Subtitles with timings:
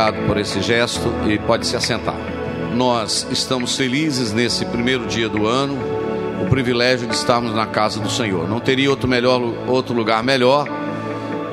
[0.00, 2.16] Obrigado por esse gesto e pode se assentar.
[2.74, 5.76] Nós estamos felizes nesse primeiro dia do ano,
[6.42, 8.48] o privilégio de estarmos na casa do Senhor.
[8.48, 10.66] Não teria outro, melhor, outro lugar melhor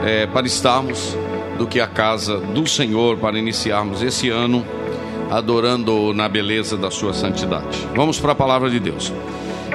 [0.05, 1.17] é, para estarmos
[1.57, 4.65] do que a casa do Senhor para iniciarmos esse ano
[5.29, 7.85] adorando na beleza da sua santidade.
[7.95, 9.11] Vamos para a palavra de Deus.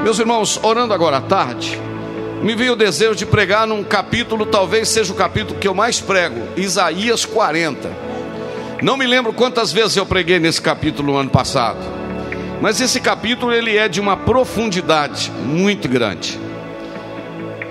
[0.02, 1.78] Meus irmãos, orando agora à tarde,
[2.42, 6.00] me veio o desejo de pregar num capítulo, talvez seja o capítulo que eu mais
[6.00, 8.11] prego, Isaías 40.
[8.82, 11.78] Não me lembro quantas vezes eu preguei nesse capítulo no ano passado,
[12.60, 16.36] mas esse capítulo ele é de uma profundidade muito grande.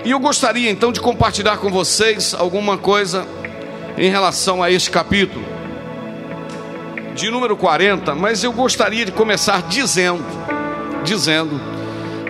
[0.06, 3.26] E eu gostaria então de compartilhar com vocês alguma coisa
[3.98, 5.44] em relação a este capítulo
[7.14, 10.24] de número 40, mas eu gostaria de começar dizendo,
[11.04, 11.60] dizendo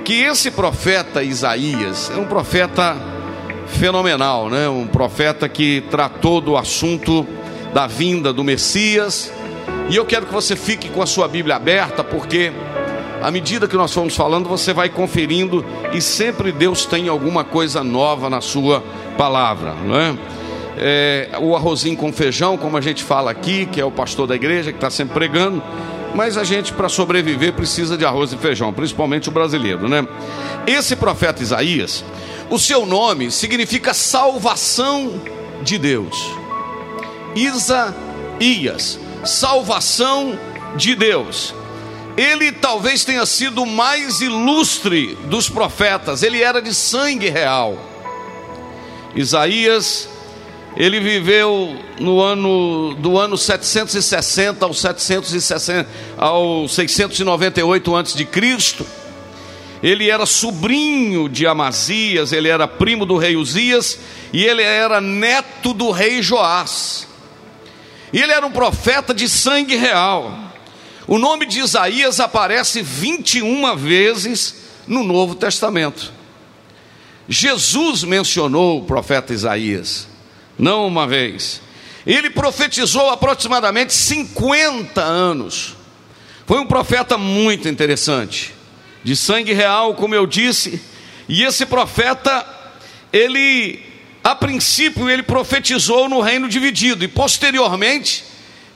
[0.05, 2.97] que esse profeta Isaías é um profeta
[3.69, 4.69] fenomenal, né?
[4.69, 7.25] Um profeta que tratou do assunto
[7.73, 9.33] da vinda do Messias.
[9.89, 12.53] E eu quero que você fique com a sua Bíblia aberta, porque
[13.23, 17.85] à medida que nós formos falando, você vai conferindo e sempre Deus tem alguma coisa
[17.85, 18.83] nova na sua
[19.17, 20.17] palavra, não é?
[20.77, 24.35] é o arrozinho com feijão, como a gente fala aqui, que é o pastor da
[24.35, 25.63] igreja que está sempre pregando
[26.15, 30.07] mas a gente, para sobreviver, precisa de arroz e feijão, principalmente o brasileiro, né?
[30.67, 32.05] Esse profeta Isaías,
[32.51, 35.21] o seu nome significa salvação
[35.63, 36.42] de Deus.
[37.35, 40.39] Isaías, salvação
[40.77, 41.55] de Deus.
[42.17, 47.79] Ele talvez tenha sido o mais ilustre dos profetas, ele era de sangue real.
[49.15, 50.09] Isaías
[50.77, 58.87] ele viveu no ano do ano 760 ao 760 ao 698 antes de Cristo.
[59.83, 63.99] Ele era sobrinho de Amazias, ele era primo do rei Uzias
[64.33, 67.07] e ele era neto do rei Joás.
[68.13, 70.53] E ele era um profeta de sangue real.
[71.07, 74.55] O nome de Isaías aparece 21 vezes
[74.87, 76.13] no Novo Testamento.
[77.29, 80.13] Jesus mencionou o profeta Isaías
[80.59, 81.61] não uma vez.
[82.07, 85.77] Ele profetizou aproximadamente 50 anos.
[86.47, 88.55] Foi um profeta muito interessante,
[89.03, 90.81] de sangue real, como eu disse.
[91.29, 92.47] E esse profeta,
[93.13, 93.81] ele,
[94.23, 98.25] a princípio, ele profetizou no reino dividido, e posteriormente,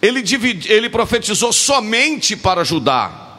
[0.03, 3.39] ele, dividi, ele profetizou somente para Judá,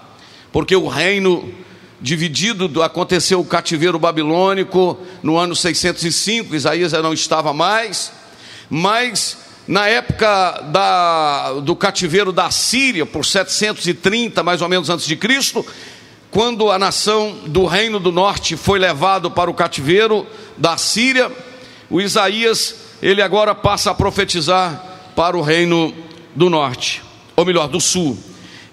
[0.52, 1.54] porque o reino
[2.00, 8.12] dividido aconteceu o cativeiro babilônico no ano 605, Isaías já não estava mais
[8.70, 15.16] mas na época da, do cativeiro da Síria, por 730 mais ou menos antes de
[15.16, 15.66] Cristo,
[16.32, 20.26] quando a nação do Reino do Norte foi levado para o cativeiro
[20.58, 21.32] da Síria,
[21.90, 24.84] o Isaías, ele agora passa a profetizar
[25.16, 25.94] para o Reino
[26.36, 27.02] do Norte,
[27.36, 28.18] ou melhor, do Sul.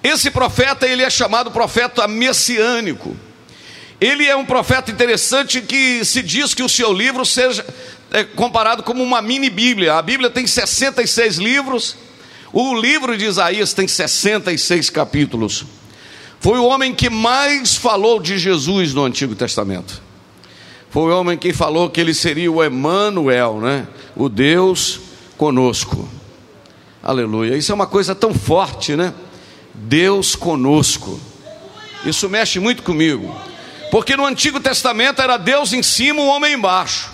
[0.02, 3.16] Esse profeta, ele é chamado profeta messiânico.
[4.00, 7.64] Ele é um profeta interessante que se diz que o seu livro seja
[8.14, 9.94] é comparado como uma mini Bíblia.
[9.94, 11.96] A Bíblia tem 66 livros,
[12.52, 15.64] o livro de Isaías tem 66 capítulos.
[16.38, 20.00] Foi o homem que mais falou de Jesus no Antigo Testamento.
[20.94, 23.88] Foi o homem que falou que ele seria o Emanuel, né?
[24.14, 25.00] O Deus
[25.37, 26.08] conosco.
[27.02, 27.56] Aleluia.
[27.56, 29.12] Isso é uma coisa tão forte, né?
[29.75, 31.19] Deus conosco.
[32.06, 33.37] Isso mexe muito comigo.
[33.91, 37.11] Porque no Antigo Testamento era Deus em cima, o homem embaixo.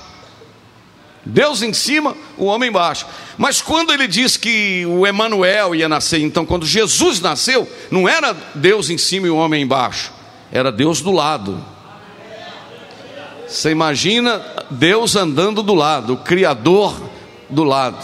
[1.25, 3.07] Deus em cima, o homem embaixo.
[3.39, 8.37] Mas quando ele diz que o Emanuel ia nascer, então quando Jesus nasceu, não era
[8.55, 10.13] Deus em cima e o homem embaixo,
[10.53, 11.80] era Deus do lado.
[13.51, 16.95] Você imagina Deus andando do lado, o Criador
[17.49, 17.99] do lado,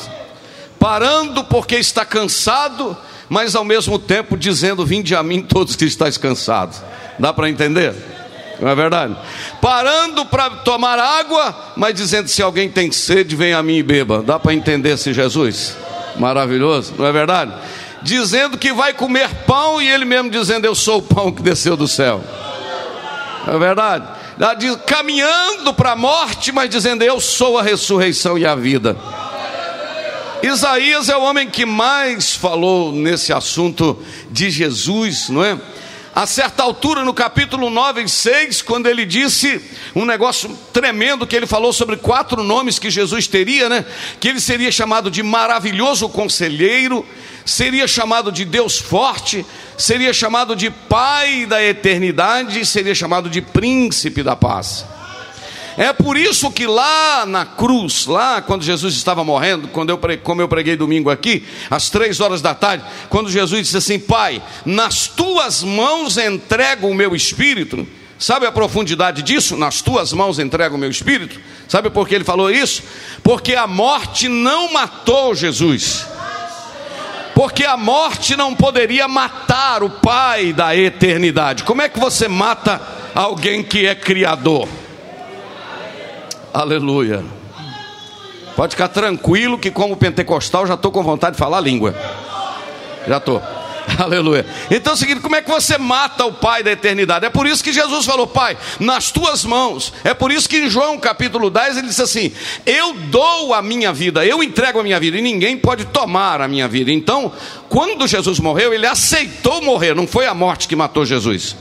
[0.77, 2.97] parando porque está cansado,
[3.29, 6.83] mas ao mesmo tempo dizendo: Vinde a mim todos que estáis cansados.
[7.17, 7.95] Dá para entender?
[8.61, 9.17] Não é verdade?
[9.61, 14.23] Parando para tomar água, mas dizendo: Se alguém tem sede, vem a mim e beba.
[14.23, 15.77] Dá para entender esse Jesus?
[16.17, 17.53] Maravilhoso, não é verdade?
[18.03, 21.77] Dizendo que vai comer pão e ele mesmo dizendo: Eu sou o pão que desceu
[21.77, 22.21] do céu.
[23.47, 24.16] É verdade?
[24.87, 28.97] Caminhando para a morte, mas dizendo: Eu sou a ressurreição e a vida.
[30.43, 34.01] Isaías é o homem que mais falou nesse assunto
[34.31, 35.59] de Jesus, não é?
[36.15, 39.61] A certa altura, no capítulo 9 e 6, quando ele disse
[39.95, 43.85] um negócio tremendo, que ele falou sobre quatro nomes que Jesus teria, né?
[44.19, 47.05] Que ele seria chamado de maravilhoso conselheiro,
[47.47, 49.47] seria chamado de Deus forte,
[49.79, 54.85] seria chamado de Pai da eternidade, seria chamado de Príncipe da paz.
[55.79, 60.41] É por isso que lá na cruz, lá quando Jesus estava morrendo, quando eu, como
[60.41, 65.07] eu preguei domingo aqui, às três horas da tarde, quando Jesus disse assim: Pai, nas
[65.07, 67.87] tuas mãos entrego o meu espírito.
[68.19, 69.59] Sabe a profundidade disso?
[69.59, 71.39] Nas tuas mãos entrego o meu espírito.
[71.69, 72.83] Sabe por que ele falou isso?
[73.23, 76.07] Porque a morte não matou Jesus.
[77.37, 81.65] Porque a morte não poderia matar o Pai da eternidade.
[81.65, 82.81] Como é que você mata
[83.15, 84.67] alguém que é criador?
[86.55, 87.23] Aleluia.
[88.57, 91.95] Pode ficar tranquilo que, como pentecostal, já estou com vontade de falar a língua.
[93.07, 93.43] Já estou.
[93.99, 94.45] Aleluia.
[94.71, 97.25] Então é o seguinte: como é que você mata o Pai da eternidade?
[97.25, 99.93] É por isso que Jesus falou, Pai, nas tuas mãos.
[100.05, 102.33] É por isso que em João capítulo 10 ele disse assim:
[102.65, 106.49] Eu dou a minha vida, eu entrego a minha vida, e ninguém pode tomar a
[106.49, 106.91] minha vida.
[106.91, 107.33] Então,
[107.69, 111.57] quando Jesus morreu, ele aceitou morrer, não foi a morte que matou Jesus.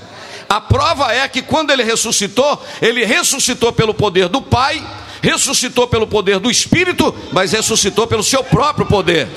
[0.47, 4.85] A prova é que quando ele ressuscitou, ele ressuscitou pelo poder do Pai,
[5.21, 9.27] ressuscitou pelo poder do Espírito, mas ressuscitou pelo seu próprio poder.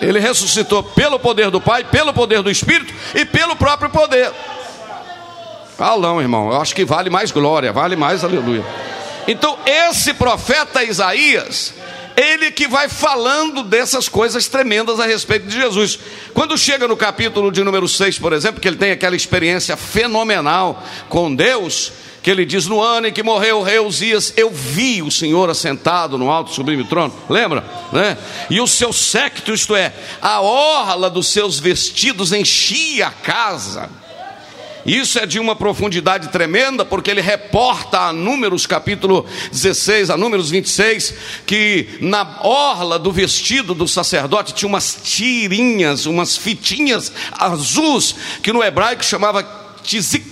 [0.00, 4.32] Ele ressuscitou pelo poder do Pai, pelo poder do Espírito e pelo próprio poder.
[5.78, 8.64] Não, irmão, eu acho que vale mais glória, vale mais aleluia.
[9.28, 11.74] Então, esse profeta Isaías,
[12.16, 15.98] ele que vai falando dessas coisas tremendas a respeito de Jesus.
[16.34, 20.82] Quando chega no capítulo de número 6, por exemplo, que ele tem aquela experiência fenomenal
[21.08, 21.92] com Deus,
[22.28, 25.48] que ele diz: No ano em que morreu o rei Uzias, eu vi o Senhor
[25.48, 27.14] assentado no alto sublime trono.
[27.26, 27.64] Lembra?
[27.90, 28.18] Né?
[28.50, 33.88] E o seu séquito, isto é, a orla dos seus vestidos enchia a casa.
[34.84, 40.50] Isso é de uma profundidade tremenda, porque ele reporta a Números capítulo 16, a Números
[40.50, 41.14] 26,
[41.46, 48.62] que na orla do vestido do sacerdote tinha umas tirinhas, umas fitinhas azuis, que no
[48.62, 49.42] hebraico chamava
[49.82, 50.26] tzitzit,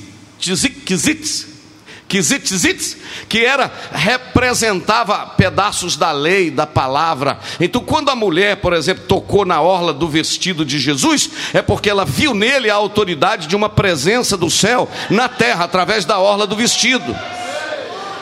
[2.08, 2.97] Kizitzitzitz,
[3.29, 7.38] que era representava pedaços da lei, da palavra.
[7.58, 11.91] Então, quando a mulher, por exemplo, tocou na orla do vestido de Jesus, é porque
[11.91, 16.47] ela viu nele a autoridade de uma presença do céu na terra através da orla
[16.47, 17.17] do vestido.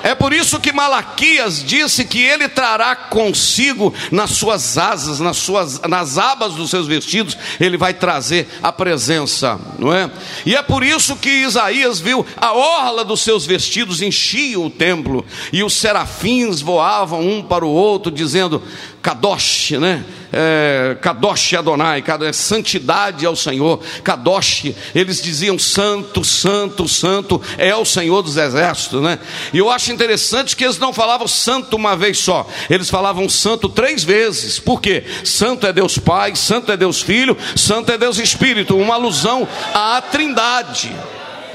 [0.04, 5.80] É por isso que Malaquias disse que ele trará consigo nas suas asas, nas suas
[5.88, 10.10] nas abas dos seus vestidos, ele vai trazer a presença, não é?
[10.44, 15.24] E é por isso que Isaías viu a orla dos seus vestidos enchia o templo
[15.50, 18.62] e os serafins voavam um para o outro dizendo:
[19.04, 20.02] Kadosh, né?
[20.32, 27.84] É, Kadosh Adonai, é santidade ao Senhor, Kadosh, eles diziam santo, santo, santo, é o
[27.84, 29.18] Senhor dos exércitos, né?
[29.52, 33.68] E eu acho interessante que eles não falavam santo uma vez só, eles falavam santo
[33.68, 35.04] três vezes, por quê?
[35.22, 40.00] Santo é Deus Pai, santo é Deus Filho, santo é Deus Espírito, uma alusão à
[40.00, 40.90] trindade.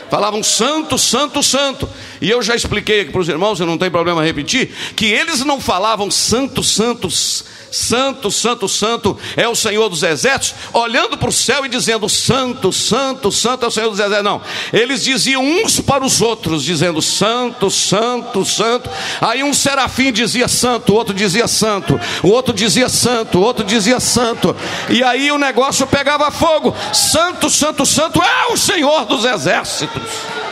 [0.09, 1.87] Falavam santo, santo, santo.
[2.21, 5.43] E eu já expliquei aqui para os irmãos, eu não tem problema repetir, que eles
[5.45, 11.33] não falavam santo, santos, santo, santo, santo é o Senhor dos exércitos, olhando para o
[11.33, 14.23] céu e dizendo santo, santo, santo é o Senhor dos exércitos.
[14.23, 14.41] Não,
[14.73, 18.89] eles diziam uns para os outros, dizendo santo, santo, santo.
[19.21, 23.63] Aí um serafim dizia santo, o outro dizia santo, o outro dizia santo, o outro
[23.63, 24.55] dizia santo.
[24.89, 26.75] E aí o negócio pegava fogo.
[26.93, 30.48] Santo, santo, santo é o Senhor dos exércitos.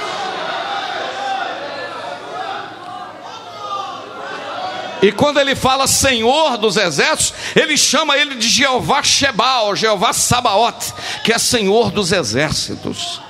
[5.02, 10.94] E quando ele fala Senhor dos exércitos, ele chama ele de Jeová Shebal, Jeová Sabaote,
[11.24, 13.22] que é Senhor dos exércitos.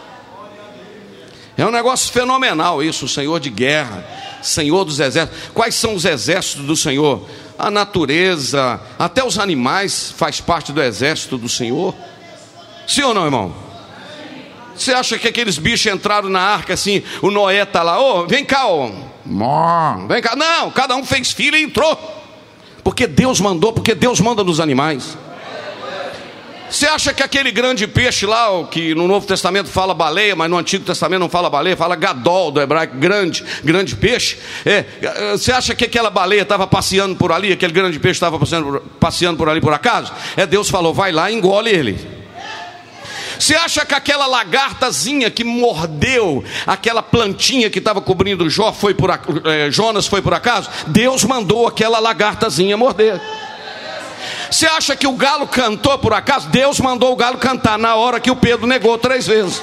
[1.58, 4.06] É um negócio fenomenal isso, Senhor de guerra.
[4.42, 5.50] Senhor dos exércitos.
[5.54, 7.28] Quais são os exércitos do Senhor?
[7.58, 11.94] A natureza, até os animais faz parte do exército do Senhor.
[12.88, 13.54] Sim ou não, irmão?
[14.76, 18.28] Você acha que aqueles bichos entraram na arca assim, o Noé está lá, ô, oh,
[18.28, 19.17] vem cá, ô, oh.
[20.08, 20.36] Vem cá.
[20.36, 21.98] Não, cada um fez filho e entrou.
[22.84, 25.18] Porque Deus mandou, porque Deus manda nos animais.
[26.70, 30.58] Você acha que aquele grande peixe lá, que no Novo Testamento fala baleia, mas no
[30.58, 34.38] Antigo Testamento não fala baleia, fala gadol do hebraico, grande, grande peixe.
[34.66, 34.84] É,
[35.32, 39.38] você acha que aquela baleia estava passeando por ali, aquele grande peixe estava passeando, passeando
[39.38, 40.12] por ali por acaso?
[40.36, 42.17] É Deus falou, vai lá e engole ele.
[43.40, 49.10] Você acha que aquela lagartazinha que mordeu aquela plantinha que estava cobrindo Jó foi por,
[49.46, 50.70] é, Jonas foi por acaso?
[50.88, 53.22] Deus mandou aquela lagartazinha morder.
[54.50, 56.50] Você acha que o galo cantou por acaso?
[56.50, 59.62] Deus mandou o galo cantar na hora que o Pedro negou três vezes.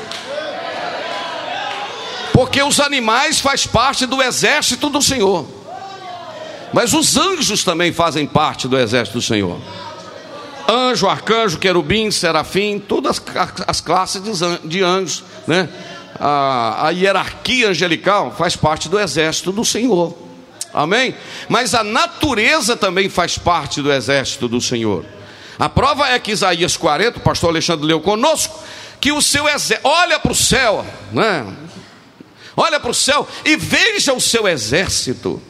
[2.33, 5.47] Porque os animais faz parte do exército do Senhor.
[6.73, 9.61] Mas os anjos também fazem parte do exército do Senhor.
[10.69, 13.21] Anjo, arcanjo, querubim, serafim, todas
[13.67, 14.23] as classes
[14.65, 15.69] de anjos, né?
[16.19, 20.17] A, a hierarquia angelical faz parte do exército do Senhor.
[20.73, 21.15] Amém?
[21.49, 25.05] Mas a natureza também faz parte do exército do Senhor.
[25.59, 28.59] A prova é que Isaías 40, o pastor Alexandre leu conosco,
[29.01, 31.47] que o seu exército, olha para o céu, né?
[32.57, 35.41] Olha para o céu e veja o seu exército.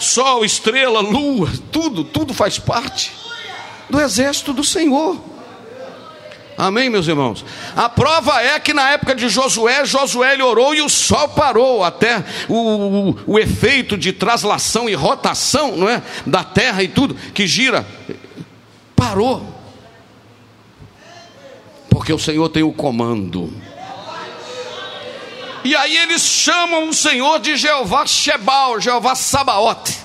[0.00, 3.12] Sol, estrela, lua, tudo, tudo faz parte
[3.90, 5.20] do exército do Senhor.
[6.56, 7.44] Amém, meus irmãos?
[7.74, 11.82] A prova é que na época de Josué, Josué ele orou e o sol parou,
[11.82, 16.02] até o, o, o efeito de traslação e rotação, não é?
[16.26, 17.86] Da terra e tudo que gira,
[18.94, 19.42] parou.
[21.88, 23.52] Porque o Senhor tem o comando.
[25.62, 29.98] E aí eles chamam o Senhor de Jeová Shebal, Jeová Sabaote.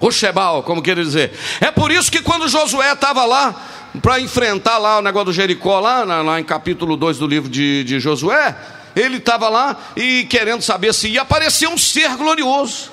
[0.00, 1.32] O Shebal, como quer dizer.
[1.60, 3.54] É por isso que quando Josué estava lá,
[4.00, 7.84] para enfrentar lá o negócio do Jericó, lá, lá em capítulo 2 do livro de,
[7.84, 8.54] de Josué,
[8.94, 12.90] ele estava lá e querendo saber se ia aparecer um ser glorioso.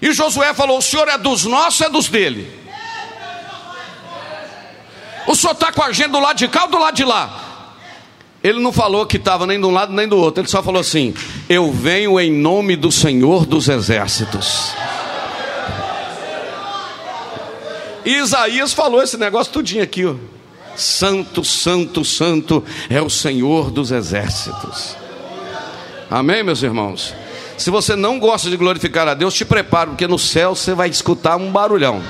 [0.00, 2.62] E Josué falou: O senhor é dos nossos, é dos dele.
[5.26, 7.43] O senhor está com a gente do lado de cá ou do lado de lá?
[8.44, 10.82] Ele não falou que estava nem de um lado nem do outro, ele só falou
[10.82, 11.14] assim:
[11.48, 14.74] Eu venho em nome do Senhor dos Exércitos.
[18.04, 20.14] E Isaías falou esse negócio tudinho aqui, ó.
[20.76, 24.94] Santo, santo, santo é o Senhor dos exércitos.
[26.10, 27.14] Amém, meus irmãos?
[27.56, 30.90] Se você não gosta de glorificar a Deus, te prepare, porque no céu você vai
[30.90, 32.02] escutar um barulhão.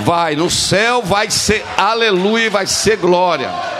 [0.00, 3.77] Vai, no céu vai ser aleluia, vai ser glória.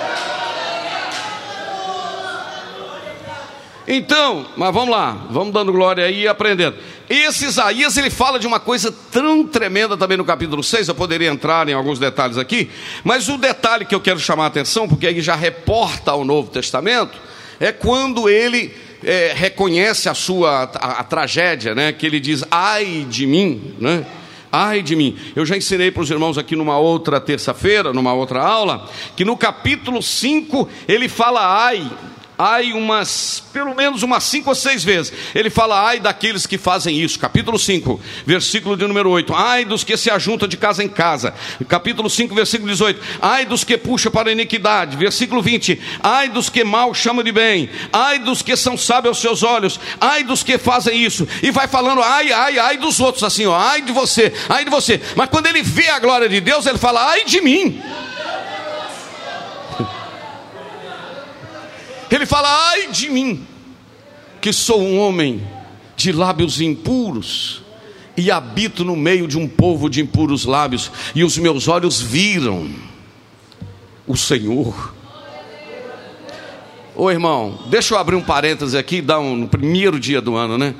[3.90, 6.76] Então, mas vamos lá, vamos dando glória aí e aprendendo.
[7.08, 11.30] Esse Isaías, ele fala de uma coisa tão tremenda também no capítulo 6, eu poderia
[11.30, 12.68] entrar em alguns detalhes aqui,
[13.02, 16.50] mas o detalhe que eu quero chamar a atenção, porque aí já reporta ao Novo
[16.50, 17.18] Testamento,
[17.58, 21.90] é quando ele é, reconhece a sua a, a, tragédia, né?
[21.90, 24.04] Que ele diz, ai de mim, né?
[24.52, 25.16] Ai de mim.
[25.34, 29.34] Eu já ensinei para os irmãos aqui numa outra terça-feira, numa outra aula, que no
[29.34, 31.90] capítulo 5 ele fala ai
[32.38, 35.12] ai umas, pelo menos umas cinco ou seis vezes.
[35.34, 37.18] Ele fala, ai daqueles que fazem isso.
[37.18, 39.34] Capítulo 5, versículo de número 8.
[39.34, 41.34] Ai dos que se ajuntam de casa em casa.
[41.68, 43.00] Capítulo 5, versículo 18.
[43.20, 44.96] Ai dos que puxam para a iniquidade.
[44.96, 45.80] Versículo 20.
[46.00, 47.68] Ai dos que mal chamam de bem.
[47.92, 49.80] Ai dos que são sábios aos seus olhos.
[50.00, 51.26] Ai dos que fazem isso.
[51.42, 53.56] E vai falando, ai, ai, ai dos outros, assim, ó.
[53.56, 55.00] Ai de você, ai de você.
[55.16, 57.82] Mas quando ele vê a glória de Deus, ele fala, ai de mim.
[62.10, 63.46] Ele fala: ai de mim,
[64.40, 65.46] que sou um homem
[65.96, 67.62] de lábios impuros
[68.16, 72.68] e habito no meio de um povo de impuros lábios, e os meus olhos viram
[74.06, 74.94] o Senhor.
[76.96, 80.58] Ô irmão, deixa eu abrir um parêntese aqui, dá um, no primeiro dia do ano,
[80.58, 80.74] né?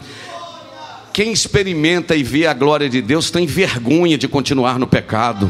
[1.13, 5.49] Quem experimenta e vê a glória de Deus tem vergonha de continuar no pecado.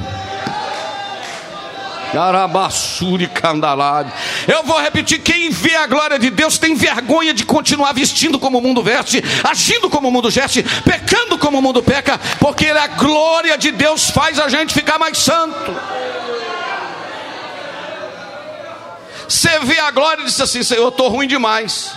[2.12, 4.12] Carabassuri candalade.
[4.46, 8.58] Eu vou repetir: quem vê a glória de Deus tem vergonha de continuar vestindo como
[8.58, 12.86] o mundo veste, agindo como o mundo geste, pecando como o mundo peca, porque a
[12.86, 15.74] glória de Deus faz a gente ficar mais santo.
[19.28, 21.92] Você vê a glória e diz assim: Senhor, estou ruim demais.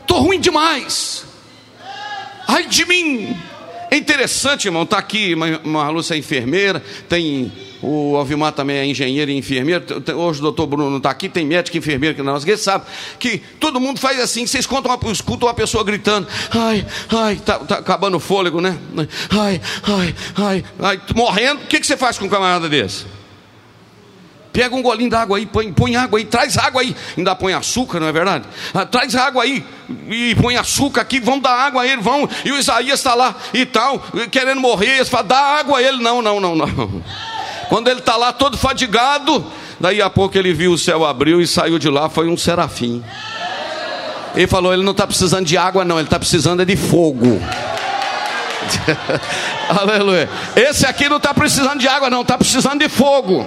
[0.00, 1.24] Estou ruim demais.
[2.48, 3.40] Ai de mim.
[3.90, 7.50] É interessante, irmão, está aqui, uma Lúcia é enfermeira, tem
[7.82, 9.84] o Alvimar também é engenheiro e enfermeiro.
[10.14, 12.38] Hoje o doutor Bruno está aqui, tem médico e enfermeiro que não.
[12.38, 12.84] Ninguém sabe
[13.18, 14.46] que todo mundo faz assim.
[14.46, 18.78] Vocês contam escutam uma pessoa gritando: ai, ai, tá, tá acabando o fôlego, né?
[19.30, 21.62] Ai, ai, ai, ai, morrendo.
[21.62, 23.06] O que, que você faz com um camarada desse?
[24.52, 26.94] Pega um golinho d'água aí, põe, põe água aí, traz água aí.
[27.16, 28.44] Ainda põe açúcar, não é verdade?
[28.74, 29.64] Ah, traz água aí
[30.08, 32.28] e põe açúcar aqui, vão dar água a ele, vão.
[32.44, 34.96] E o Isaías está lá e tal, querendo morrer.
[34.96, 36.02] Eles falam, dá água a ele.
[36.02, 37.02] Não, não, não, não.
[37.68, 39.46] Quando ele está lá todo fadigado,
[39.78, 43.04] daí a pouco ele viu o céu abriu e saiu de lá, foi um serafim.
[44.34, 47.40] Ele falou: ele não está precisando de água, não, ele está precisando é de fogo.
[49.68, 50.28] Aleluia.
[50.56, 53.46] Esse aqui não está precisando de água, não, está precisando de fogo.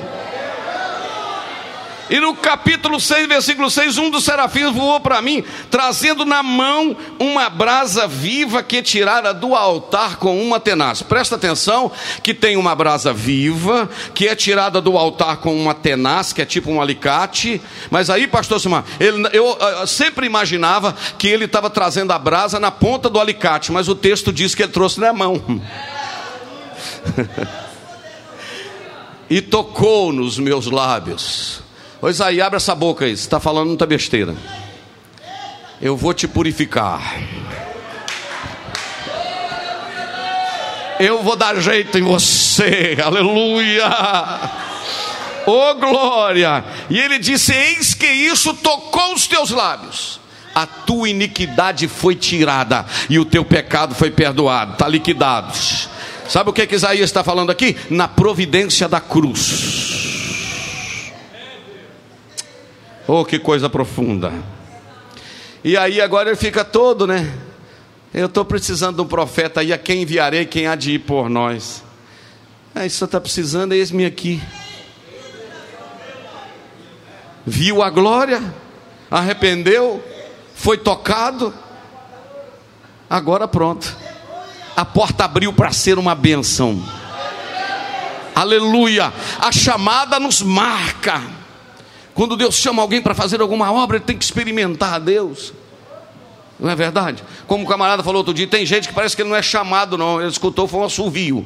[2.13, 6.95] E no capítulo 6, versículo 6, um dos serafins voou para mim, trazendo na mão
[7.19, 11.01] uma brasa viva que tirara do altar com uma tenaz.
[11.01, 11.91] Presta atenção
[12.21, 16.45] que tem uma brasa viva, que é tirada do altar com uma tenaz, que é
[16.45, 17.59] tipo um alicate.
[17.89, 22.59] Mas aí, pastor Simar, ele, eu, eu sempre imaginava que ele estava trazendo a brasa
[22.59, 25.41] na ponta do alicate, mas o texto diz que ele trouxe na mão.
[29.27, 31.63] e tocou nos meus lábios
[32.03, 34.35] Pois aí, abre essa boca aí, você está falando muita besteira.
[35.81, 37.17] Eu vou te purificar.
[40.99, 43.87] Eu vou dar jeito em você, aleluia.
[45.45, 46.65] Oh glória!
[46.89, 50.19] E ele disse: Eis que isso tocou os teus lábios,
[50.53, 55.57] a tua iniquidade foi tirada e o teu pecado foi perdoado, está liquidado.
[56.27, 57.77] Sabe o que, que Isaías está falando aqui?
[57.89, 60.22] Na providência da cruz.
[63.07, 64.31] Oh, que coisa profunda.
[65.63, 67.31] E aí agora ele fica todo, né?
[68.13, 71.29] Eu estou precisando de um profeta aí, a quem enviarei, quem há de ir por
[71.29, 71.83] nós.
[72.75, 74.41] É, isso está precisando, eis-me aqui.
[77.45, 78.41] Viu a glória,
[79.11, 80.03] arrependeu,
[80.55, 81.53] foi tocado,
[83.09, 83.97] agora pronto.
[84.75, 86.81] A porta abriu para ser uma bênção.
[88.33, 89.13] Aleluia.
[89.39, 91.21] A chamada nos marca.
[92.13, 95.53] Quando Deus chama alguém para fazer alguma obra, ele tem que experimentar a Deus.
[96.59, 97.23] Não é verdade?
[97.47, 99.97] Como o camarada falou outro dia, tem gente que parece que ele não é chamado,
[99.97, 100.21] não.
[100.21, 101.45] Ele escutou, foi um assovio.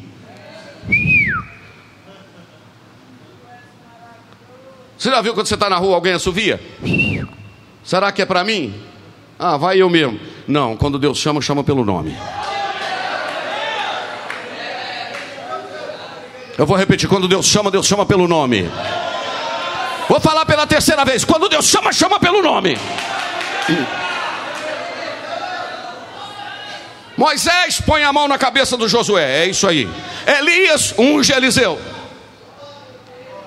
[4.97, 6.59] Você já viu quando você está na rua alguém assovia?
[7.83, 8.73] Será que é para mim?
[9.39, 10.19] Ah, vai eu mesmo.
[10.47, 12.17] Não, quando Deus chama, chama pelo nome.
[16.57, 18.69] Eu vou repetir: quando Deus chama, Deus chama pelo nome.
[20.07, 21.25] Vou falar pela terceira vez.
[21.25, 22.77] Quando Deus chama, chama pelo nome.
[27.17, 29.43] Moisés põe a mão na cabeça do Josué.
[29.43, 29.89] É isso aí.
[30.25, 31.79] Elias unge Eliseu.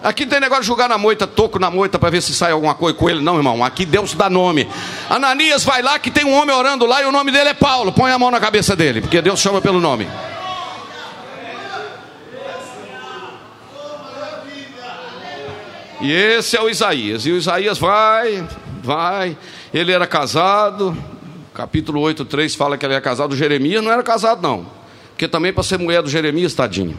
[0.02, 2.74] Aqui tem negócio de jogar na moita, toco na moita para ver se sai alguma
[2.74, 3.20] coisa com ele.
[3.20, 3.62] Não, irmão.
[3.62, 4.68] Aqui Deus dá nome.
[5.08, 7.92] Ananias vai lá que tem um homem orando lá e o nome dele é Paulo.
[7.92, 10.08] Põe a mão na cabeça dele, porque Deus chama pelo nome.
[16.00, 17.26] E esse é o Isaías.
[17.26, 18.46] E o Isaías vai,
[18.82, 19.36] vai.
[19.72, 20.96] Ele era casado.
[21.52, 23.32] Capítulo 8, 3 fala que ele era casado.
[23.32, 24.66] O Jeremias não era casado, não.
[25.10, 26.96] Porque também para ser mulher do Jeremias, tadinho.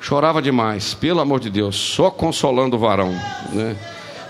[0.00, 3.10] Chorava demais, pelo amor de Deus, só consolando o varão.
[3.52, 3.76] Né?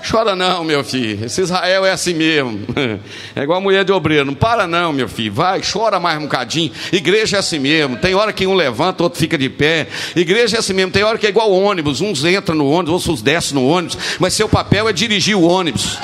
[0.09, 1.25] Chora não, meu filho.
[1.25, 2.61] Esse Israel é assim mesmo.
[3.35, 4.25] É igual a mulher de obreiro.
[4.25, 5.33] Não para não, meu filho.
[5.33, 6.73] Vai, chora mais um bocadinho.
[6.91, 7.97] Igreja é assim mesmo.
[7.97, 9.89] Tem hora que um levanta, outro fica de pé.
[10.15, 10.91] Igreja é assim mesmo.
[10.91, 12.01] Tem hora que é igual ônibus.
[12.01, 13.99] Uns entram no ônibus, outros descem no ônibus.
[14.19, 15.99] Mas seu papel é dirigir o ônibus.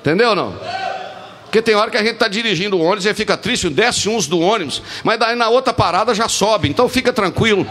[0.00, 0.87] Entendeu ou não?
[1.48, 4.26] Porque tem hora que a gente está dirigindo o ônibus e fica triste, desce uns
[4.26, 6.68] do ônibus, mas daí na outra parada já sobe.
[6.68, 7.66] Então fica tranquilo.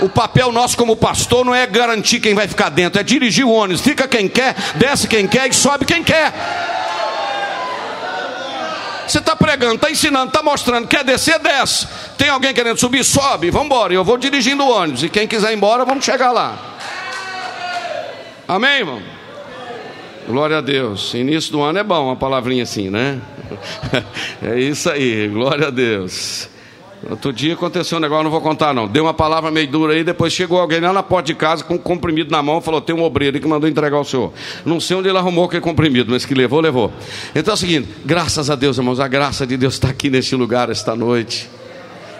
[0.00, 3.50] O papel nosso como pastor não é garantir quem vai ficar dentro, é dirigir o
[3.50, 3.80] ônibus.
[3.80, 6.30] Fica quem quer, desce quem quer e sobe quem quer.
[9.08, 11.88] Você está pregando, está ensinando, está mostrando, quer descer, desce.
[12.18, 13.94] Tem alguém querendo subir, sobe, vamos embora.
[13.94, 15.04] Eu vou dirigindo o ônibus.
[15.04, 16.58] E quem quiser ir embora, vamos chegar lá.
[18.46, 19.21] Amém, irmão?
[20.32, 21.12] Glória a Deus.
[21.12, 23.20] Início do ano é bom, uma palavrinha assim, né?
[24.42, 26.48] É isso aí, glória a Deus.
[27.10, 28.88] Outro dia aconteceu um negócio, não vou contar não.
[28.88, 31.74] Deu uma palavra meio dura aí, depois chegou alguém lá na porta de casa com
[31.74, 34.32] um comprimido na mão, falou: tem um obreiro que mandou entregar ao senhor.
[34.64, 36.90] Não sei onde ele arrumou aquele comprimido, mas que levou, levou.
[37.34, 40.34] Então é o seguinte, graças a Deus, irmãos, a graça de Deus está aqui neste
[40.34, 41.50] lugar esta noite.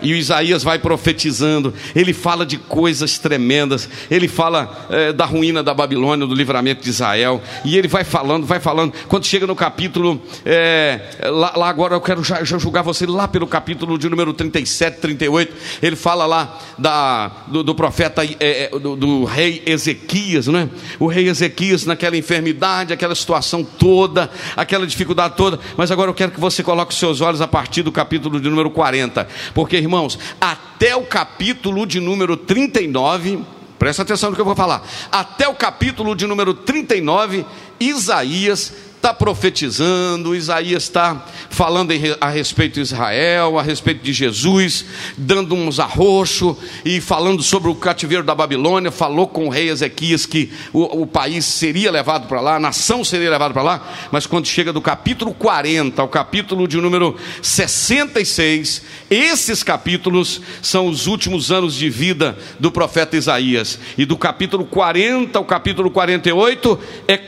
[0.03, 5.63] E o Isaías vai profetizando, ele fala de coisas tremendas, ele fala é, da ruína
[5.63, 8.93] da Babilônia, do livramento de Israel, e ele vai falando, vai falando.
[9.09, 13.29] Quando chega no capítulo, é, lá, lá, agora eu quero já, já, julgar você, lá
[13.29, 18.97] pelo capítulo de número 37, 38, ele fala lá da, do, do profeta, é, do,
[18.97, 20.69] do, rei Ezequias, não é?
[20.99, 26.33] O rei Ezequias naquela enfermidade, aquela situação toda, aquela dificuldade toda, mas agora eu quero
[26.33, 30.19] que você coloque os seus olhos a partir do capítulo de número 40, porque irmãos,
[30.41, 33.41] até o capítulo de número 39,
[33.79, 37.45] presta atenção no que eu vou falar, até o capítulo de número 39,
[37.89, 44.85] Isaías está profetizando, Isaías está falando a respeito de Israel, a respeito de Jesus,
[45.19, 48.93] dando uns arroxo e falando sobre o cativeiro da Babilônia.
[48.93, 53.03] Falou com o rei Ezequias que o, o país seria levado para lá, a nação
[53.03, 53.93] seria levada para lá.
[54.13, 61.09] Mas quando chega do capítulo 40 ao capítulo de número 66, esses capítulos são os
[61.09, 63.81] últimos anos de vida do profeta Isaías.
[63.99, 67.19] E do capítulo 40 ao capítulo 48 é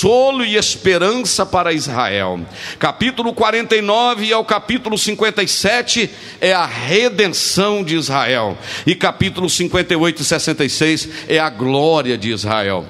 [0.00, 2.40] consolo e esperança para Israel.
[2.78, 6.08] Capítulo 49 ao capítulo 57
[6.40, 8.56] é a redenção de Israel.
[8.86, 12.86] E capítulo 58 e 66 é a glória de Israel.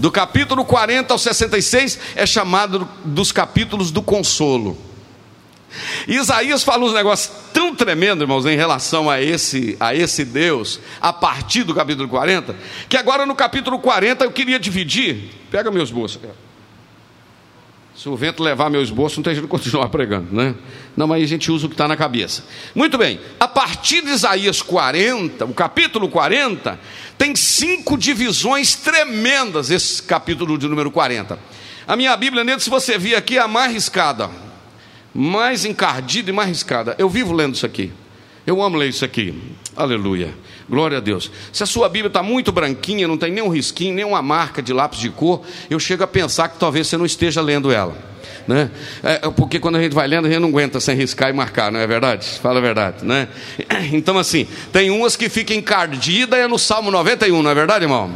[0.00, 4.76] Do capítulo 40 ao 66 é chamado dos capítulos do consolo.
[6.06, 11.12] Isaías fala uns negócios tão tremendos, irmãos, em relação a esse, a esse Deus, a
[11.12, 12.54] partir do capítulo 40,
[12.88, 15.30] que agora no capítulo 40 eu queria dividir.
[15.50, 16.20] Pega meus bolsos.
[17.96, 20.54] Se o vento levar meu esboço, não tem jeito de continuar pregando, né?
[20.96, 22.44] Não, mas a gente usa o que está na cabeça.
[22.74, 26.78] Muito bem, a partir de Isaías 40, o capítulo 40,
[27.16, 31.38] tem cinco divisões tremendas, esse capítulo de número 40.
[31.86, 34.28] A minha Bíblia, nele, se você vir aqui, é a mais riscada,
[35.14, 36.96] mais encardida e mais riscada.
[36.98, 37.92] Eu vivo lendo isso aqui.
[38.46, 39.40] Eu amo ler isso aqui.
[39.74, 40.34] Aleluia.
[40.68, 41.30] Glória a Deus.
[41.52, 44.98] Se a sua Bíblia está muito branquinha, não tem nenhum risquinho, nenhuma marca de lápis
[44.98, 47.96] de cor, eu chego a pensar que talvez você não esteja lendo ela.
[48.46, 48.70] Né?
[49.02, 51.32] É, é, porque quando a gente vai lendo, a gente não aguenta sem riscar e
[51.32, 52.26] marcar, não é verdade?
[52.42, 53.28] Fala a verdade, né?
[53.92, 58.12] Então, assim, tem umas que ficam encardidas, é no Salmo 91, não é verdade, irmão?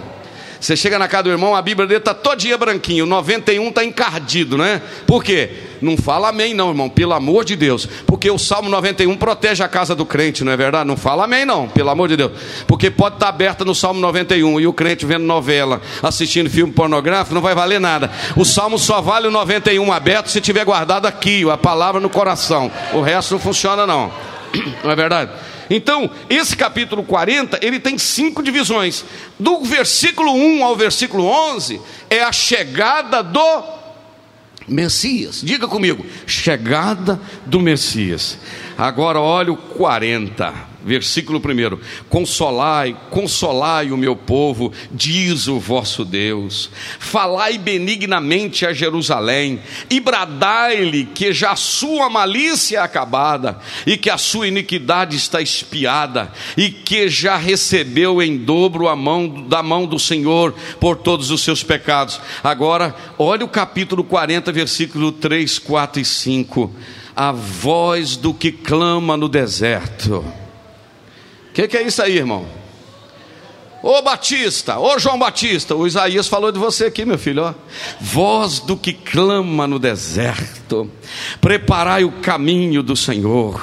[0.61, 3.85] Você chega na casa do irmão, a Bíblia dele está todinha branquinho, o 91 está
[3.85, 4.83] encardido, né?
[5.07, 5.51] Por quê?
[5.81, 7.87] Não fala amém, não, irmão, pelo amor de Deus.
[8.07, 10.87] Porque o Salmo 91 protege a casa do crente, não é verdade?
[10.87, 12.33] Não fala amém, não, pelo amor de Deus.
[12.67, 17.35] Porque pode estar aberta no Salmo 91 e o crente vendo novela, assistindo filme pornográfico,
[17.35, 18.11] não vai valer nada.
[18.37, 22.71] O Salmo só vale o 91 aberto se tiver guardado aqui, a palavra no coração.
[22.93, 24.11] O resto não funciona, não.
[24.83, 25.31] Não é verdade?
[25.71, 29.05] Então, esse capítulo 40, ele tem cinco divisões.
[29.38, 33.78] Do versículo 1 ao versículo 11 é a chegada do
[34.68, 35.40] Messias.
[35.42, 38.38] Diga comigo, chegada do Messias.
[38.76, 40.52] Agora olha o 40
[40.88, 46.70] versículo 1: Consolai, consolai o meu povo, diz o vosso Deus.
[46.98, 54.11] Falai benignamente a Jerusalém e bradai-lhe que já a sua malícia é acabada e que
[54.11, 59.87] a sua iniquidade está espiada e que já recebeu em dobro a mão da mão
[59.87, 62.20] do Senhor por todos os seus pecados.
[62.42, 66.72] Agora, olha o capítulo 40, versículo 3, 4 e 5.
[67.14, 70.24] A voz do que clama no deserto
[71.59, 72.47] que, que é isso aí, irmão?
[73.83, 77.55] Ô Batista, ô João Batista, o Isaías falou de você aqui, meu filho, ó.
[78.01, 80.88] Voz do que clama no deserto,
[81.40, 83.61] preparai o caminho do Senhor,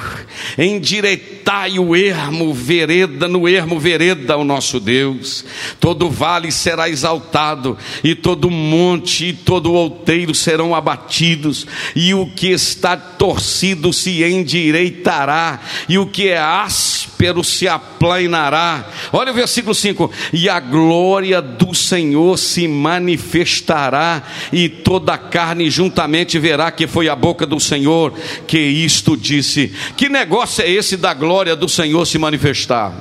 [0.58, 1.35] endireitai
[1.78, 5.44] o ermo vereda, no ermo vereda o nosso Deus.
[5.78, 12.48] Todo vale será exaltado, e todo monte e todo outeiro serão abatidos, e o que
[12.48, 18.84] está torcido se endireitará, e o que é áspero se aplanará.
[19.12, 25.70] Olha o versículo 5: E a glória do Senhor se manifestará, e toda a carne
[25.70, 28.12] juntamente verá que foi a boca do Senhor
[28.48, 29.72] que isto disse.
[29.96, 32.92] Que negócio é esse da glória do Senhor se manifestar?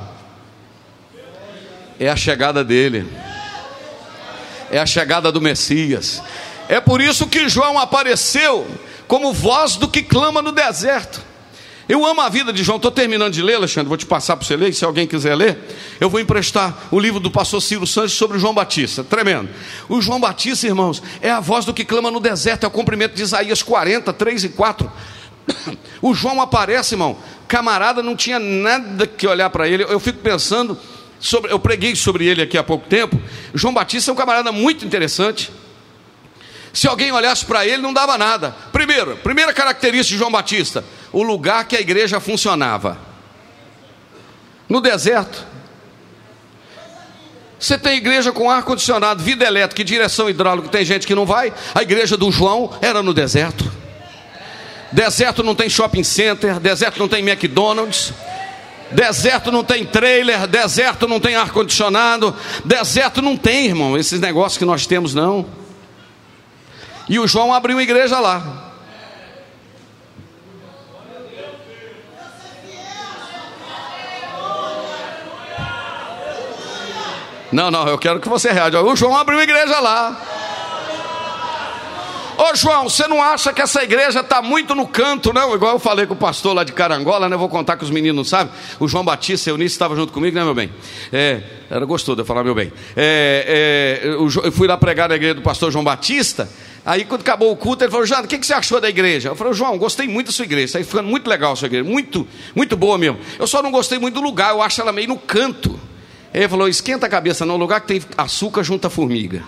[1.99, 3.07] É a chegada dele,
[4.69, 6.21] é a chegada do Messias.
[6.67, 8.67] É por isso que João apareceu
[9.07, 11.21] como voz do que clama no deserto.
[11.87, 14.45] Eu amo a vida de João, estou terminando de ler, Alexandre, vou te passar para
[14.45, 15.59] você ler, se alguém quiser ler,
[15.99, 19.49] eu vou emprestar o livro do pastor Ciro Santos sobre João Batista, tremendo.
[19.87, 23.13] O João Batista, irmãos, é a voz do que clama no deserto, é o cumprimento
[23.13, 24.91] de Isaías 40, 3 e 4.
[26.01, 30.77] O João aparece, irmão, camarada não tinha nada que olhar para ele, eu fico pensando,
[31.19, 33.19] sobre, eu preguei sobre ele aqui há pouco tempo,
[33.53, 35.51] João Batista é um camarada muito interessante,
[36.75, 38.53] se alguém olhasse para ele, não dava nada.
[38.73, 42.97] Primeiro, primeira característica de João Batista: o lugar que a igreja funcionava.
[44.67, 45.45] no deserto.
[47.57, 51.53] Você tem igreja com ar-condicionado, vida elétrica e direção hidráulica, tem gente que não vai.
[51.73, 53.71] A igreja do João era no deserto.
[54.91, 58.13] Deserto não tem shopping center, deserto não tem McDonald's,
[58.91, 64.65] deserto não tem trailer, deserto não tem ar-condicionado, deserto não tem, irmão, esses negócios que
[64.65, 65.45] nós temos não.
[67.09, 68.65] E o João abriu uma igreja lá.
[77.51, 78.81] Não, não, eu quero que você reaja.
[78.81, 80.21] O João abriu igreja lá.
[82.37, 85.55] Ô João, você não acha que essa igreja está muito no canto, não?
[85.55, 87.37] Igual eu falei com o pastor lá de Carangola, né?
[87.37, 88.53] Vou contar que os meninos não sabem.
[88.77, 90.69] O João Batista, Eunice, estava junto comigo, né, meu bem?
[91.13, 92.73] É, era gostoso de eu falar, meu bem.
[92.95, 96.49] É, é, eu fui lá pregar na igreja do pastor João Batista.
[96.85, 99.29] Aí, quando acabou o culto, ele falou: Jana, o que, que você achou da igreja?
[99.29, 100.77] Eu falei: João, gostei muito da sua igreja.
[100.77, 101.83] Está ficando muito legal a sua igreja.
[101.83, 103.17] Muito, muito boa mesmo.
[103.39, 104.51] Eu só não gostei muito do lugar.
[104.51, 105.79] Eu acho ela meio no canto.
[106.33, 107.55] Ele falou: esquenta a cabeça, não.
[107.55, 109.41] Lugar que tem açúcar junta formiga.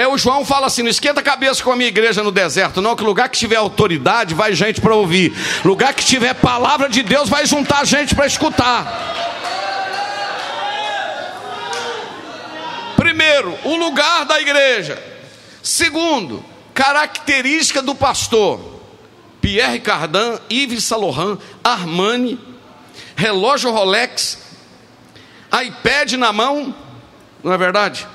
[0.00, 2.80] É, o João fala assim: não esquenta a cabeça com a minha igreja no deserto,
[2.80, 5.34] não, que lugar que tiver autoridade, vai gente para ouvir.
[5.62, 8.86] Lugar que tiver palavra de Deus, vai juntar gente para escutar.
[12.96, 14.98] Primeiro, o lugar da igreja.
[15.62, 18.80] Segundo, característica do pastor.
[19.42, 22.38] Pierre Cardin, Yves Saint Armani,
[23.16, 24.38] relógio Rolex,
[25.52, 26.74] iPad na mão,
[27.44, 28.06] não é verdade?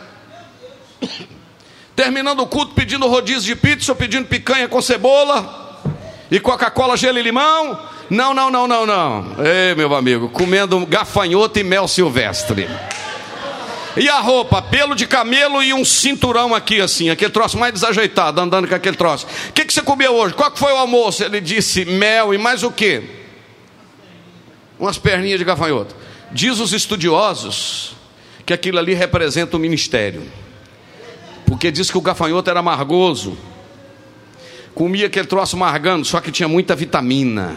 [1.96, 5.82] Terminando o culto pedindo rodízio de pizza, ou pedindo picanha com cebola
[6.30, 7.80] e Coca-Cola, gelo e limão.
[8.10, 9.36] Não, não, não, não, não.
[9.44, 12.70] Ei, meu amigo, comendo gafanhoto e mel silvestre.
[13.98, 18.42] E a roupa, pelo de camelo e um cinturão aqui assim, aquele troço mais desajeitado,
[18.42, 19.26] andando com aquele troço.
[19.50, 20.34] O que, que você comeu hoje?
[20.34, 21.24] Qual que foi o almoço?
[21.24, 23.24] Ele disse mel e mais o que?
[24.80, 25.96] umas perninhas de gafanhoto.
[26.32, 27.94] Diz os estudiosos
[28.46, 30.24] que aquilo ali representa o ministério,
[31.46, 33.38] porque diz que o gafanhoto era amargoso,
[34.74, 37.56] comia aquele troço amargando, só que tinha muita vitamina.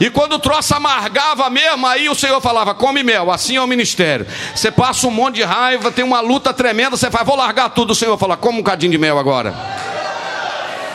[0.00, 3.66] E quando o troço amargava mesmo, aí o Senhor falava: come mel, assim é o
[3.66, 4.26] ministério.
[4.54, 7.90] Você passa um monte de raiva, tem uma luta tremenda, você fala: vou largar tudo.
[7.90, 9.54] O Senhor fala: come um cadinho de mel agora.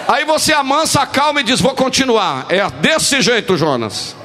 [0.08, 2.48] Aí você amansa, acalma e diz: vou continuar.
[2.50, 4.16] É desse jeito, Jonas.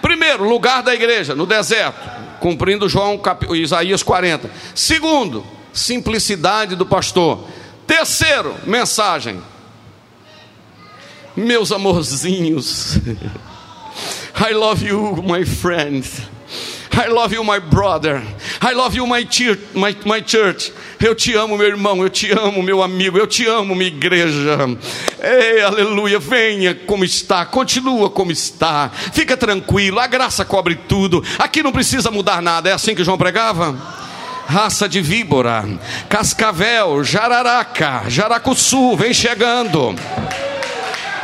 [0.00, 3.20] Primeiro, lugar da igreja, no deserto, cumprindo João
[3.52, 4.50] Isaías 40.
[4.74, 7.46] Segundo, simplicidade do pastor.
[7.86, 9.40] Terceiro, mensagem.
[11.36, 12.98] Meus amorzinhos.
[14.34, 16.04] I love you, my friend.
[16.92, 18.22] I love you, my brother.
[18.60, 19.26] I love you, my
[19.74, 20.72] my, my church.
[21.00, 22.02] Eu te amo, meu irmão.
[22.02, 23.16] Eu te amo, meu amigo.
[23.16, 24.58] Eu te amo, minha igreja.
[25.22, 26.18] Ei, aleluia.
[26.18, 27.46] Venha como está.
[27.46, 28.90] Continua como está.
[29.12, 30.00] Fica tranquilo.
[30.00, 31.24] A graça cobre tudo.
[31.38, 32.68] Aqui não precisa mudar nada.
[32.68, 34.00] É assim que João pregava?
[34.50, 35.64] raça de víbora,
[36.08, 39.94] cascavel, jararaca, jaracuçu, vem chegando.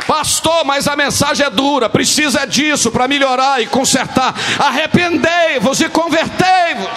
[0.07, 4.33] Pastor, mas a mensagem é dura, precisa disso para melhorar e consertar.
[4.57, 6.89] Arrependei-vos e convertei-vos.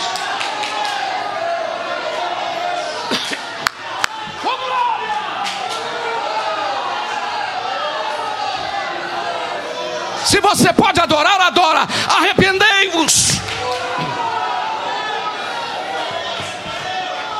[10.24, 11.88] Se você pode adorar, adora.
[12.08, 13.40] Arrependei-vos.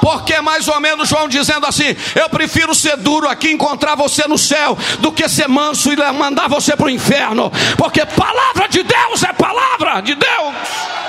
[0.01, 4.27] Porque é mais ou menos João dizendo assim: Eu prefiro ser duro aqui, encontrar você
[4.27, 7.53] no céu, do que ser manso e mandar você para o inferno.
[7.77, 11.01] Porque palavra de Deus é palavra de Deus.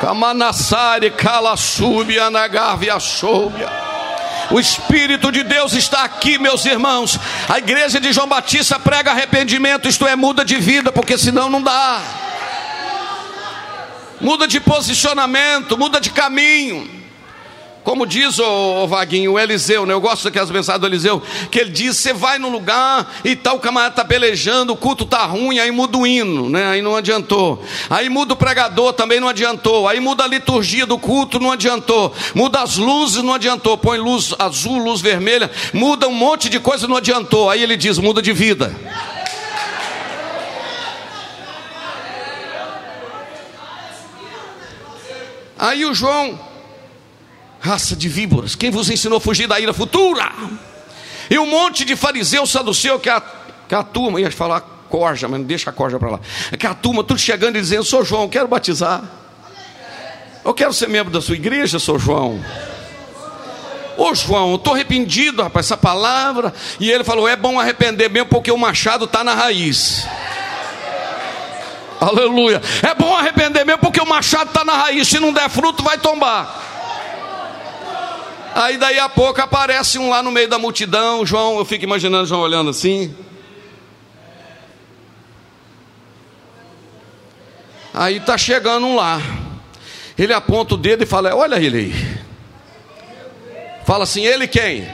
[0.00, 3.85] Kamanassari, Kalassubi, Anagávia, Soubia.
[4.50, 7.18] O Espírito de Deus está aqui, meus irmãos.
[7.48, 11.62] A igreja de João Batista prega arrependimento, isto é, muda de vida, porque senão não
[11.62, 12.00] dá.
[14.20, 16.95] Muda de posicionamento, muda de caminho.
[17.86, 19.94] Como diz o, Vaguinho, o Eliseu, né?
[19.94, 21.22] eu gosto daquelas mensagens do Eliseu,
[21.52, 25.04] que ele diz: você vai no lugar e tal, o camarada está pelejando, o culto
[25.04, 26.66] está ruim, aí muda o hino, né?
[26.66, 27.62] aí não adiantou.
[27.88, 29.86] Aí muda o pregador, também não adiantou.
[29.86, 32.12] Aí muda a liturgia do culto, não adiantou.
[32.34, 33.78] Muda as luzes, não adiantou.
[33.78, 37.48] Põe luz azul, luz vermelha, muda um monte de coisa, não adiantou.
[37.48, 38.74] Aí ele diz: muda de vida.
[45.56, 46.55] Aí o João
[47.66, 50.30] raça de víboras, quem vos ensinou a fugir da ira futura?
[51.28, 53.20] E um monte de fariseu saduceu que a,
[53.68, 56.20] que a turma, ia falar corja, mas não deixa a corja para lá.
[56.52, 59.02] Aquela turma tudo chegando e dizendo: Sou João, eu quero batizar.
[60.44, 62.40] Eu quero ser membro da sua igreja, sou João.
[63.96, 66.54] Ô João, estou arrependido, rapaz, essa palavra.
[66.78, 70.06] E ele falou: é bom arrepender mesmo, porque o machado está na raiz.
[72.00, 72.62] Aleluia.
[72.82, 75.08] É bom arrepender mesmo, porque o machado está na raiz.
[75.08, 76.75] Se não der fruto, vai tombar.
[78.56, 81.26] Aí daí a pouco aparece um lá no meio da multidão.
[81.26, 83.14] João, eu fico imaginando João olhando assim.
[87.92, 89.20] Aí está chegando um lá.
[90.16, 92.18] Ele aponta o dedo e fala: Olha ele aí.
[93.84, 94.88] Fala assim: Ele quem?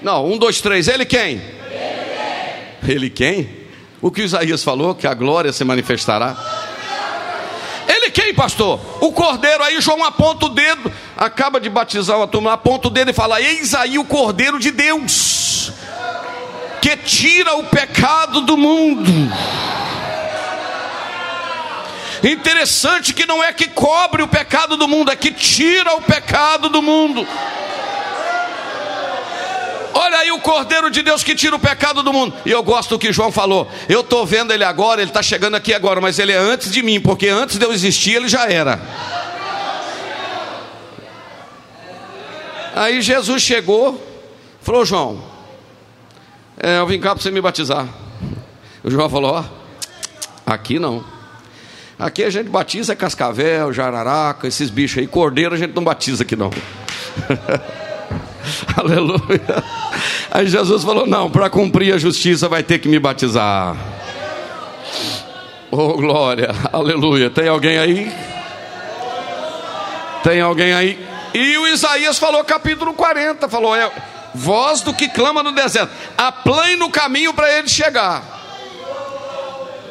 [0.00, 0.88] Não, um, dois, três.
[0.88, 1.38] Ele quem?
[2.88, 3.46] Ele quem?
[4.00, 6.71] O que Isaías falou, que a glória se manifestará.
[8.12, 8.80] Quem, pastor?
[9.00, 9.62] O cordeiro.
[9.62, 13.40] Aí João aponta o dedo, acaba de batizar o turma, aponta o dedo e fala:
[13.40, 15.72] Eis aí o cordeiro de Deus,
[16.80, 19.10] que tira o pecado do mundo.
[22.22, 26.68] Interessante que não é que cobre o pecado do mundo, é que tira o pecado
[26.68, 27.26] do mundo.
[29.94, 32.34] Olha aí o Cordeiro de Deus que tira o pecado do mundo.
[32.46, 33.70] E eu gosto do que João falou.
[33.88, 36.82] Eu estou vendo ele agora, ele está chegando aqui agora, mas ele é antes de
[36.82, 38.80] mim, porque antes de eu existir ele já era.
[42.74, 44.02] Aí Jesus chegou,
[44.62, 45.22] falou: João,
[46.58, 47.86] é, eu vim cá para você me batizar.
[48.82, 49.44] O João falou: Ó,
[50.46, 51.04] aqui não.
[51.98, 55.06] Aqui a gente batiza cascavel, jararaca, esses bichos aí.
[55.06, 56.50] Cordeiro a gente não batiza aqui não.
[58.76, 59.64] Aleluia.
[60.30, 63.76] Aí Jesus falou: Não, para cumprir a justiça vai ter que me batizar.
[65.70, 67.30] Oh, glória, aleluia.
[67.30, 68.12] Tem alguém aí?
[70.22, 71.06] Tem alguém aí?
[71.34, 73.90] E o Isaías falou, capítulo 40, falou: é,
[74.34, 78.40] Voz do que clama no deserto, aplane no caminho para ele chegar.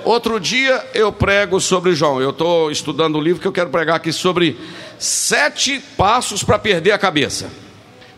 [0.03, 2.19] Outro dia eu prego sobre João.
[2.19, 4.59] Eu estou estudando um livro que eu quero pregar aqui sobre
[4.97, 7.51] sete passos para perder a cabeça.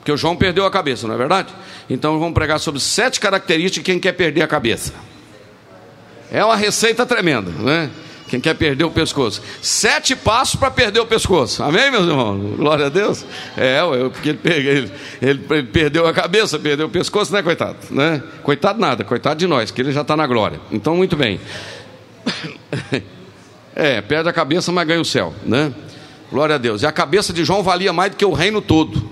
[0.03, 1.53] Porque o João perdeu a cabeça, não é verdade?
[1.89, 4.93] Então vamos pregar sobre sete características de quem quer perder a cabeça.
[6.29, 7.89] É uma receita tremenda, né?
[8.27, 9.41] Quem quer perder o pescoço.
[9.61, 11.63] Sete passos para perder o pescoço.
[11.63, 12.57] Amém, meus irmãos?
[12.57, 13.25] Glória a Deus.
[13.55, 17.77] É, eu, porque ele, ele, ele, perdeu a cabeça, perdeu o pescoço, né, coitado?
[17.89, 18.21] Né?
[18.43, 20.59] Coitado nada, coitado de nós, que ele já está na glória.
[20.69, 21.39] Então, muito bem.
[23.75, 25.73] É, perde a cabeça, mas ganha o céu, né?
[26.31, 26.83] Glória a Deus.
[26.83, 29.09] E a cabeça de João valia mais do que o reino todo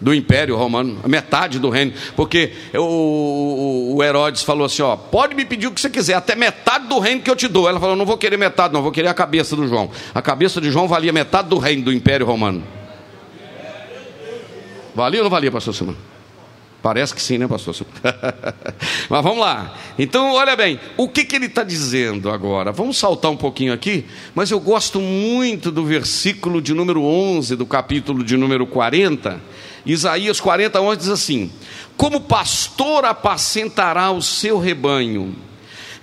[0.00, 5.44] do Império Romano, metade do reino, porque o, o, Herodes falou assim: ó, pode me
[5.44, 7.68] pedir o que você quiser, até metade do reino que eu te dou.
[7.68, 9.90] Ela falou: não vou querer metade, não, vou querer a cabeça do João.
[10.14, 12.62] A cabeça de João valia metade do reino do Império Romano.
[14.94, 15.96] Valia ou não valia, pastor Simão?
[16.82, 17.76] Parece que sim, né, pastor?
[19.08, 19.74] Mas vamos lá.
[19.98, 22.72] Então, olha bem, o que, que ele está dizendo agora?
[22.72, 27.66] Vamos saltar um pouquinho aqui, mas eu gosto muito do versículo de número 11 do
[27.66, 29.38] capítulo de número 40.
[29.84, 31.52] Isaías 40, 11 diz assim:
[31.96, 35.34] Como pastor apacentará o seu rebanho,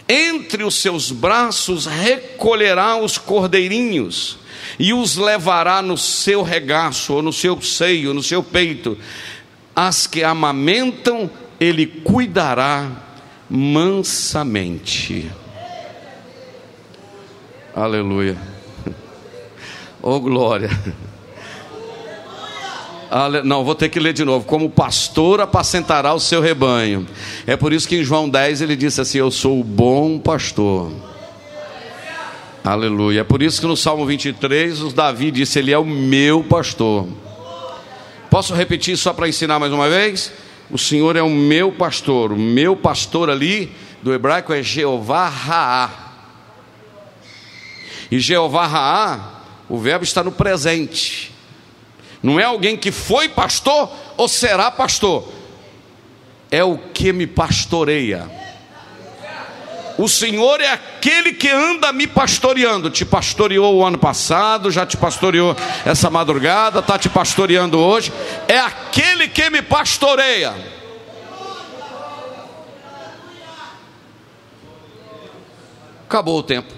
[0.08, 4.38] entre os seus braços recolherá os cordeirinhos
[4.80, 8.98] e os levará no seu regaço, ou no seu seio, no seu peito
[9.76, 12.90] as que amamentam, ele cuidará
[13.48, 15.32] mansamente.
[17.76, 18.36] Aleluia.
[20.00, 20.70] Oh glória.
[23.44, 24.46] Não, vou ter que ler de novo.
[24.46, 27.08] Como pastor apacentará o seu rebanho.
[27.46, 30.92] É por isso que em João 10 ele disse assim: Eu sou o bom pastor.
[32.64, 33.22] Aleluia.
[33.22, 37.08] É por isso que no Salmo 23 os Davi disse: Ele é o meu pastor.
[38.30, 40.34] Posso repetir só para ensinar mais uma vez?
[40.70, 42.34] O Senhor é o meu pastor.
[42.34, 45.90] O meu pastor ali, do hebraico, é Jeová Raá.
[48.12, 51.37] E Jeová Raá, o verbo está no presente.
[52.22, 55.28] Não é alguém que foi pastor ou será pastor.
[56.50, 58.30] É o que me pastoreia.
[59.98, 62.90] O Senhor é aquele que anda me pastoreando.
[62.90, 68.14] Te pastoreou o ano passado, já te pastoreou essa madrugada, está te pastoreando hoje.
[68.48, 70.54] É aquele que me pastoreia.
[76.06, 76.74] Acabou o tempo.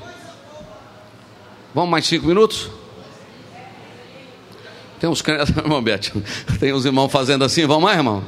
[1.75, 2.78] Vamos mais cinco minutos?
[4.99, 5.23] Tem uns
[5.55, 6.21] irmão Beto,
[6.59, 8.23] tem uns irmãos fazendo assim, vamos mais, irmão?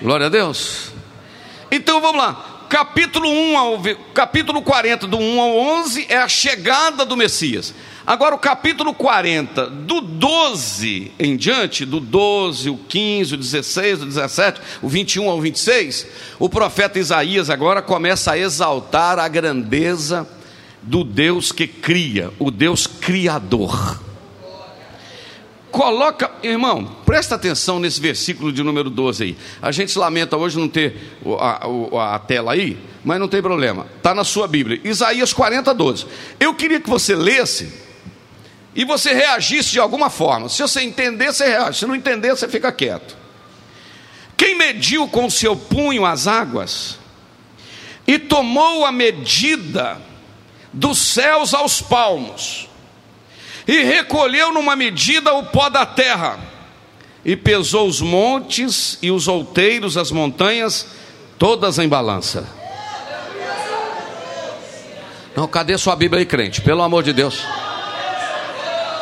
[0.00, 0.92] Glória a Deus.
[1.70, 3.82] Então vamos lá capítulo 1 ao
[4.12, 7.74] capítulo 40, do 1 ao 11, é a chegada do Messias.
[8.06, 14.06] Agora, o capítulo 40, do 12 em diante, do 12, o 15, o 16, o
[14.06, 16.06] 17, o 21 ao 26,
[16.38, 20.28] o profeta Isaías agora começa a exaltar a grandeza
[20.82, 24.07] do Deus que cria, o Deus criador.
[25.70, 29.36] Coloca, irmão, presta atenção nesse versículo de número 12 aí.
[29.60, 30.96] A gente lamenta hoje não ter
[31.38, 31.66] a,
[31.96, 33.86] a, a tela aí, mas não tem problema.
[33.96, 34.80] Está na sua Bíblia.
[34.82, 36.06] Isaías 40, 12.
[36.40, 37.70] Eu queria que você lesse
[38.74, 40.48] e você reagisse de alguma forma.
[40.48, 41.80] Se você entender, você reage.
[41.80, 43.16] Se não entender, você fica quieto.
[44.36, 46.98] Quem mediu com seu punho as águas
[48.06, 50.00] e tomou a medida
[50.72, 52.67] dos céus aos palmos
[53.68, 56.38] e recolheu numa medida o pó da terra
[57.22, 60.86] e pesou os montes e os outeiros, as montanhas,
[61.38, 62.48] todas em balança.
[65.36, 66.62] Não, cadê sua Bíblia aí, crente?
[66.62, 67.44] Pelo amor de Deus.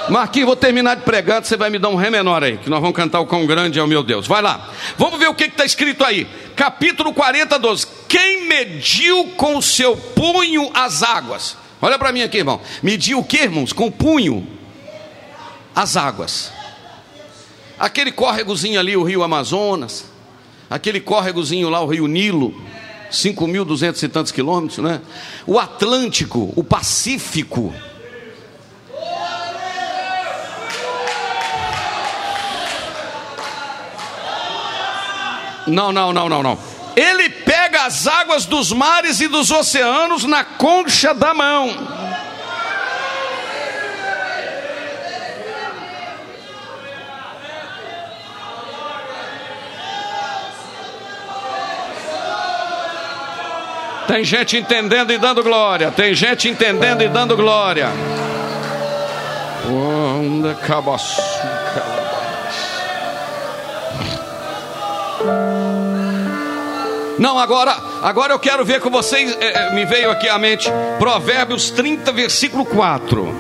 [0.08, 2.80] Marquinhos, vou terminar de pregar, você vai me dar um ré menor aí, que nós
[2.80, 4.26] vamos cantar o quão grande é o meu Deus.
[4.26, 4.68] Vai lá.
[4.98, 6.26] Vamos ver o que está escrito aí.
[6.56, 7.86] Capítulo 40, 12.
[8.08, 11.56] Quem mediu com o seu punho as águas?
[11.80, 12.60] Olha para mim aqui, irmão.
[12.82, 13.72] Mediu o que, irmãos?
[13.72, 14.55] Com o punho
[15.76, 16.50] as águas.
[17.78, 20.06] Aquele córregozinho ali, o rio Amazonas.
[20.70, 22.58] Aquele córregozinho lá, o rio Nilo.
[23.12, 25.00] 5.200 e tantos quilômetros, né?
[25.46, 27.72] O Atlântico, o Pacífico
[35.66, 36.58] Não, não, não, não, não.
[36.94, 41.95] Ele pega as águas dos mares e dos oceanos na concha da mão.
[54.06, 55.90] Tem gente entendendo e dando glória.
[55.90, 57.88] Tem gente entendendo e dando glória.
[59.68, 61.26] Onda cabaçuca.
[67.18, 71.70] Não, agora, agora eu quero ver com vocês, é, me veio aqui à mente, Provérbios
[71.70, 73.34] 30, versículo 4.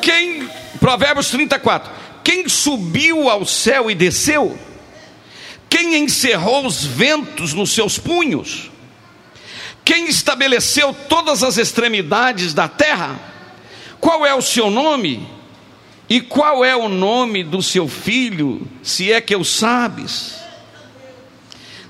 [0.00, 0.48] Quem,
[0.80, 1.92] Provérbios 34,
[2.24, 4.58] quem subiu ao céu e desceu?
[5.68, 8.69] Quem encerrou os ventos nos seus punhos?
[9.90, 13.18] Quem estabeleceu todas as extremidades da terra?
[13.98, 15.28] Qual é o seu nome?
[16.08, 20.36] E qual é o nome do seu filho, se é que eu sabes?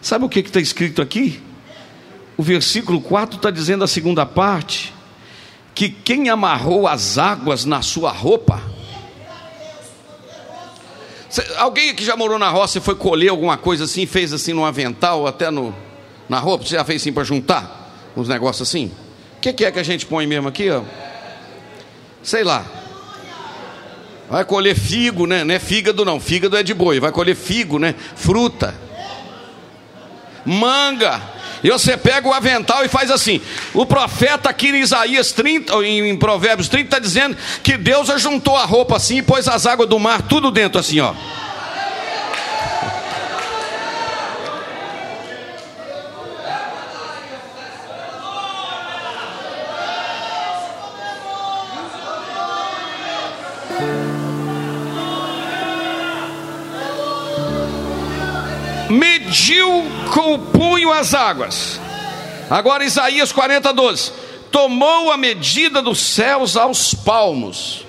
[0.01, 1.42] Sabe o que está escrito aqui?
[2.38, 4.94] O versículo 4 está dizendo a segunda parte:
[5.74, 8.62] que quem amarrou as águas na sua roupa.
[11.59, 14.64] Alguém que já morou na roça e foi colher alguma coisa assim, fez assim no
[14.64, 15.76] avental, até no,
[16.30, 17.80] na roupa, você já fez assim para juntar
[18.17, 18.93] uns negócios assim?
[19.37, 20.71] O que, que, é que a gente põe mesmo aqui?
[20.71, 20.83] Ó?
[22.23, 22.65] Sei lá.
[24.29, 25.43] Vai colher figo, né?
[25.45, 26.21] Não é fígado, não.
[26.21, 27.01] Fígado é de boi.
[27.01, 27.95] Vai colher figo, né?
[28.15, 28.75] Fruta
[30.45, 31.21] manga.
[31.63, 33.41] E você pega o avental e faz assim.
[33.75, 38.65] O profeta aqui em Isaías 30, em Provérbios 30, está dizendo que Deus ajuntou a
[38.65, 41.15] roupa assim e pôs as águas do mar tudo dentro assim, ó.
[60.21, 61.81] Com o punho as águas.
[62.51, 64.12] Agora Isaías 40, 12.
[64.53, 67.87] Tomou a medida dos céus aos palmos.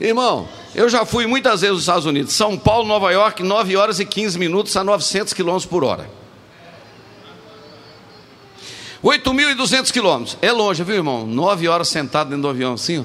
[0.00, 2.34] Irmão, eu já fui muitas vezes nos Estados Unidos.
[2.34, 6.08] São Paulo, Nova York, 9 horas e 15 minutos a 900 quilômetros por hora.
[9.02, 10.36] 8.200 quilômetros.
[10.42, 11.26] É longe, viu, irmão?
[11.26, 13.04] 9 horas sentado dentro do avião assim.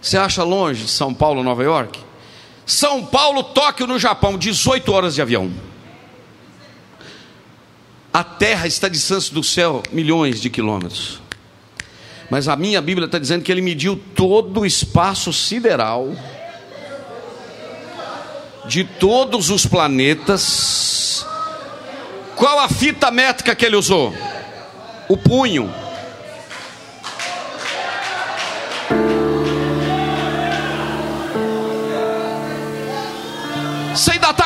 [0.00, 2.13] Você acha longe São Paulo, Nova York?
[2.66, 5.52] São Paulo, Tóquio, no Japão, 18 horas de avião.
[8.12, 11.20] A terra está distante do céu milhões de quilômetros.
[12.30, 16.14] Mas a minha Bíblia está dizendo que ele mediu todo o espaço sideral
[18.66, 21.26] de todos os planetas.
[22.34, 24.14] Qual a fita métrica que ele usou?
[25.08, 25.72] O punho.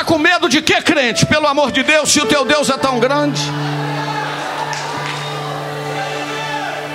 [0.09, 1.23] Com medo de quê, crente?
[1.23, 3.39] Pelo amor de Deus, se o teu Deus é tão grande.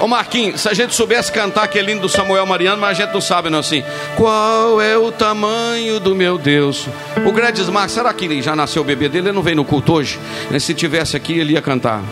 [0.00, 3.14] Ô Marquinhos, se a gente soubesse cantar aquele lindo do Samuel Mariano, mas a gente
[3.14, 3.84] não sabe não assim.
[4.16, 6.88] Qual é o tamanho do meu Deus?
[7.24, 9.28] O Gredis Marques, será que ele já nasceu o bebê dele?
[9.28, 10.18] Ele não veio no culto hoje?
[10.58, 12.02] Se tivesse aqui, ele ia cantar.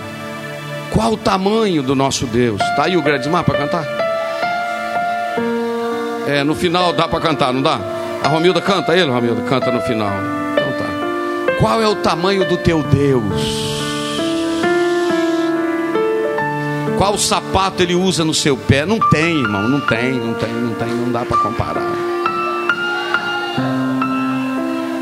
[0.92, 2.60] Qual o tamanho do nosso Deus?
[2.76, 3.84] Tá aí o Gredismar para cantar?
[6.28, 7.80] É, no final dá para cantar, não dá?
[8.22, 10.41] A Romilda canta, ele, Romilda, canta no final.
[11.62, 13.22] Qual é o tamanho do teu Deus?
[16.98, 18.84] Qual sapato ele usa no seu pé?
[18.84, 22.11] Não tem, irmão, não tem, não tem, não tem, não dá para comparar.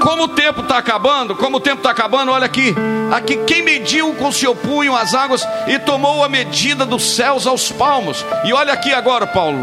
[0.00, 2.74] Como o tempo está acabando, como o tempo está acabando, olha aqui.
[3.12, 7.70] Aqui quem mediu com seu punho as águas e tomou a medida dos céus aos
[7.70, 8.24] palmos.
[8.44, 9.58] E olha aqui agora, Paulo,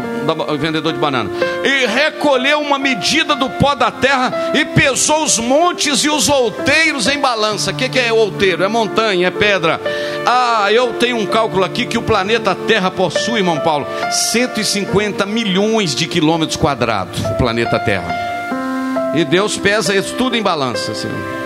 [0.58, 1.30] vendedor de banana.
[1.64, 7.08] E recolheu uma medida do pó da terra e pesou os montes e os outeiros
[7.08, 7.72] em balança.
[7.72, 8.62] O que, que é outeiro?
[8.62, 9.80] É montanha, é pedra.
[10.26, 15.94] Ah, eu tenho um cálculo aqui que o planeta Terra possui, irmão Paulo, 150 milhões
[15.94, 17.18] de quilômetros quadrados.
[17.24, 18.27] O planeta Terra.
[19.14, 21.38] E Deus pesa isso tudo em balança, Senhor.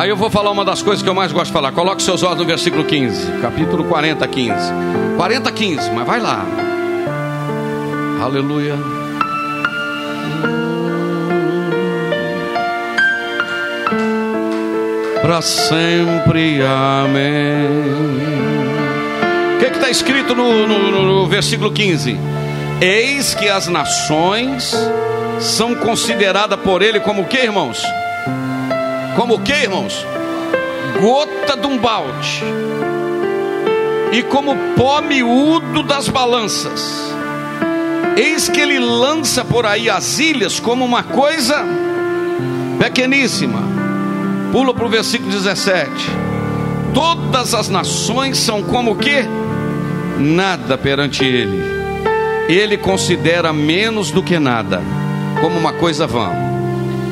[0.00, 1.72] Aí eu vou falar uma das coisas que eu mais gosto de falar.
[1.72, 4.54] Coloque seus olhos no versículo 15, capítulo 40, 15.
[5.14, 6.46] 40, 15, mas vai lá.
[8.22, 8.99] Aleluia.
[15.30, 16.60] Para sempre.
[16.60, 17.64] Amém.
[19.54, 22.18] O que está escrito no, no, no versículo 15?
[22.80, 24.74] Eis que as nações
[25.38, 27.80] são consideradas por ele como o que, irmãos?
[29.14, 30.04] Como o que, irmãos?
[31.00, 32.42] Gota de um balde.
[34.10, 37.14] E como pó miúdo das balanças.
[38.16, 41.64] Eis que ele lança por aí as ilhas como uma coisa
[42.80, 43.79] pequeníssima.
[44.52, 45.90] Pula para o versículo 17.
[46.92, 49.24] Todas as nações são como que?
[50.18, 51.62] Nada perante ele.
[52.48, 54.82] Ele considera menos do que nada,
[55.40, 56.30] como uma coisa vã.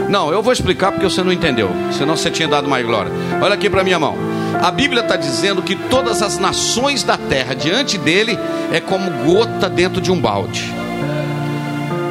[0.09, 3.13] Não, eu vou explicar porque você não entendeu, senão você tinha dado mais glória.
[3.41, 4.17] Olha aqui para minha mão.
[4.61, 8.37] A Bíblia está dizendo que todas as nações da terra diante dele
[8.73, 10.75] é como gota dentro de um balde.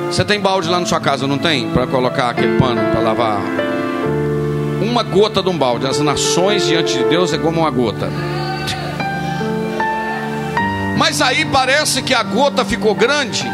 [0.06, 1.70] Você tem balde lá na sua casa, não tem?
[1.72, 3.67] Para colocar aquele pano para lavar
[4.82, 5.88] uma gota de um balde.
[5.88, 8.10] As nações diante de Deus é como uma gota.
[10.98, 13.46] Mas aí parece que a gota ficou grande.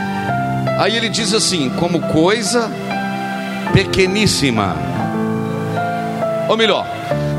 [0.79, 2.71] Aí ele diz assim: como coisa
[3.73, 4.75] pequeníssima.
[6.49, 6.85] Ou melhor,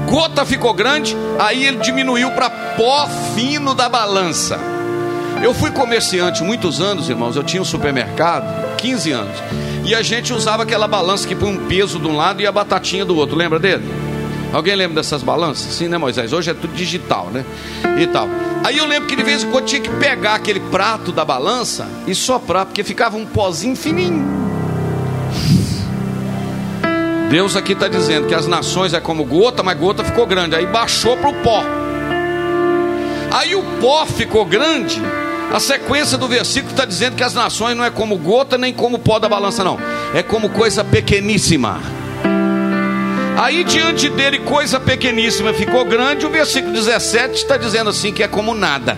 [0.09, 4.59] gota ficou grande, aí ele diminuiu para pó fino da balança.
[5.43, 7.37] Eu fui comerciante muitos anos, irmãos.
[7.37, 9.37] Eu tinha um supermercado, 15 anos.
[9.85, 12.53] E a gente usava aquela balança que põe um peso de um lado e a
[12.53, 13.37] batatinha do outro.
[13.37, 13.85] Lembra dele?
[14.51, 15.75] Alguém lembra dessas balanças?
[15.75, 16.33] Sim, né, Moisés?
[16.33, 17.45] Hoje é tudo digital, né?
[18.01, 18.27] E tal.
[18.65, 21.87] Aí eu lembro que de vez em quando tinha que pegar aquele prato da balança
[22.07, 24.25] e soprar, porque ficava um pozinho fininho.
[27.29, 30.57] Deus aqui está dizendo que as nações é como gota, mas gota ficou grande.
[30.57, 31.63] Aí baixou para o pó.
[33.33, 35.03] Aí o pó ficou grande
[35.53, 38.99] a sequência do versículo está dizendo que as nações não é como gota nem como
[38.99, 39.79] pó da balança, não.
[40.15, 41.81] É como coisa pequeníssima.
[43.37, 46.25] Aí diante dele, coisa pequeníssima ficou grande.
[46.25, 48.97] O versículo 17 está dizendo assim: que é como nada.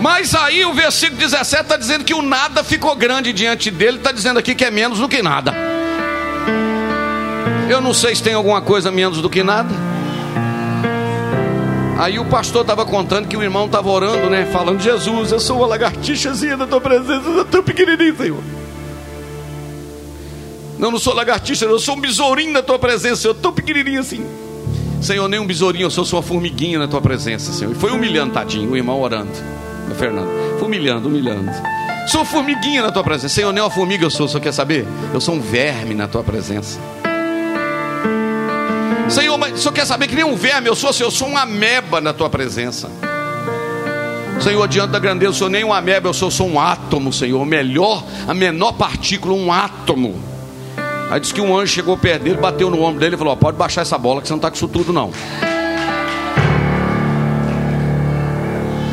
[0.00, 4.12] Mas aí o versículo 17 está dizendo que o nada ficou grande diante dele, está
[4.12, 5.52] dizendo aqui que é menos do que nada.
[7.68, 9.74] Eu não sei se tem alguma coisa menos do que nada.
[11.98, 14.46] Aí o pastor estava contando que o irmão estava orando, né?
[14.52, 18.42] Falando, Jesus, eu sou uma lagartixazinha da tua presença, eu tão pequenininho, Senhor.
[20.78, 24.26] Não, não sou lagartixa, eu sou um besourinho na tua presença, eu tão pequenininho assim.
[25.00, 27.72] Senhor, nem um besourinho, eu sou uma formiguinha na tua presença, Senhor.
[27.72, 29.30] E foi humilhando, tadinho, o irmão orando.
[29.90, 30.28] O Fernando.
[30.58, 31.50] Foi humilhando, humilhando.
[32.08, 33.34] Sou formiguinha na tua presença.
[33.34, 34.86] Senhor, nem uma formiga eu sou, só quer saber?
[35.14, 36.78] Eu sou um verme na tua presença.
[39.08, 41.42] Senhor, mas Senhor quer saber que nem um verme eu sou, Senhor, eu sou uma
[41.42, 42.90] ameba na tua presença.
[44.40, 47.44] Senhor, diante da grandeza, eu sou nem um ameba, eu sou, sou um átomo, Senhor.
[47.46, 50.14] Melhor, a menor partícula, um átomo.
[51.10, 53.36] Aí disse que um anjo chegou perto dele, bateu no ombro dele e falou: oh,
[53.36, 55.10] Pode baixar essa bola, que você não está com isso tudo, não.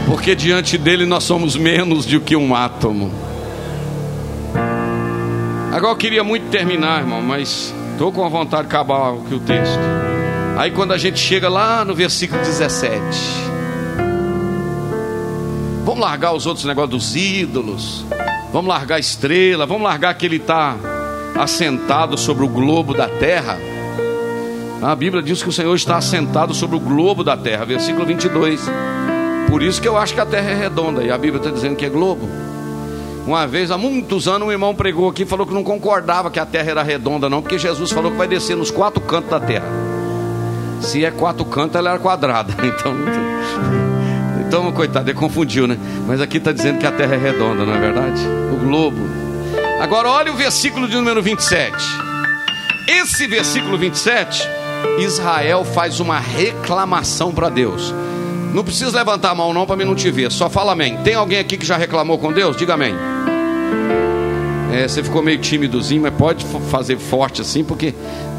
[0.07, 3.11] Porque diante dele nós somos menos do que um átomo.
[5.71, 9.79] Agora eu queria muito terminar, irmão, mas estou com vontade de acabar aqui o texto.
[10.57, 13.01] Aí quando a gente chega lá no versículo 17,
[15.85, 18.05] vamos largar os outros negócios dos ídolos,
[18.51, 20.75] vamos largar a estrela, vamos largar que ele está
[21.39, 23.57] assentado sobre o globo da terra.
[24.81, 28.61] A Bíblia diz que o Senhor está assentado sobre o globo da terra, versículo 22.
[29.49, 31.75] Por isso que eu acho que a terra é redonda e a Bíblia está dizendo
[31.75, 32.27] que é globo.
[33.25, 36.39] Uma vez, há muitos anos, um irmão pregou aqui e falou que não concordava que
[36.39, 39.39] a terra era redonda, não, porque Jesus falou que vai descer nos quatro cantos da
[39.39, 39.65] terra.
[40.81, 42.53] Se é quatro cantos, ela era quadrada.
[42.63, 42.93] Então,
[44.47, 45.77] então coitado, ele confundiu, né?
[46.05, 48.21] Mas aqui está dizendo que a terra é redonda, não é verdade?
[48.51, 48.97] O globo.
[49.81, 51.75] Agora, olha o versículo de número 27.
[52.87, 54.47] Esse versículo 27,
[54.99, 57.93] Israel faz uma reclamação para Deus.
[58.53, 60.31] Não precisa levantar a mão não para mim não te ver.
[60.31, 60.97] Só fala amém.
[60.97, 62.55] Tem alguém aqui que já reclamou com Deus?
[62.55, 62.93] Diga amém.
[64.73, 67.93] É, você ficou meio tímidozinho, mas pode fazer forte assim, porque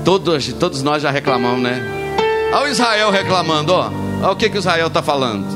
[0.05, 1.81] todos, todos nós já reclamamos, né?
[2.53, 3.91] Olha o Israel reclamando, ó.
[4.23, 5.47] Olha o que, que Israel está falando.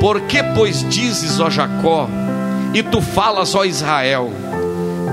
[0.00, 2.08] Por que, pois, dizes, ó Jacó,
[2.72, 4.32] e tu falas, ó Israel?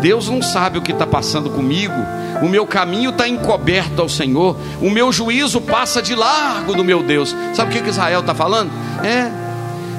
[0.01, 1.93] Deus não sabe o que está passando comigo
[2.41, 7.03] o meu caminho está encoberto ao Senhor, o meu juízo passa de largo do meu
[7.03, 7.35] Deus.
[7.53, 8.71] Sabe o que, que Israel está falando?
[9.03, 9.29] É,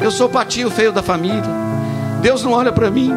[0.02, 1.42] eu sou o patinho feio da família,
[2.22, 3.12] Deus não olha para mim,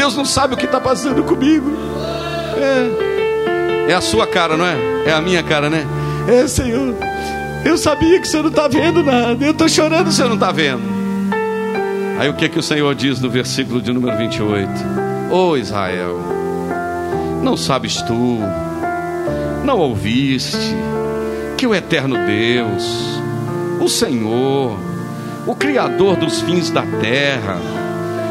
[0.00, 1.70] Deus não sabe o que está passando comigo.
[2.56, 4.74] É, é a sua cara, não é?
[5.04, 5.86] É a minha cara, né?
[6.26, 6.94] É, Senhor,
[7.66, 10.36] eu sabia que o Senhor não está vendo nada, eu estou chorando, o Senhor não
[10.36, 10.80] está vendo.
[12.18, 14.70] Aí o que, que o Senhor diz no versículo de número 28?
[15.30, 16.18] Ô oh, Israel,
[17.42, 18.38] não sabes tu,
[19.62, 20.74] não ouviste
[21.58, 23.20] que o eterno Deus,
[23.78, 24.78] o Senhor,
[25.46, 27.58] o Criador dos fins da terra,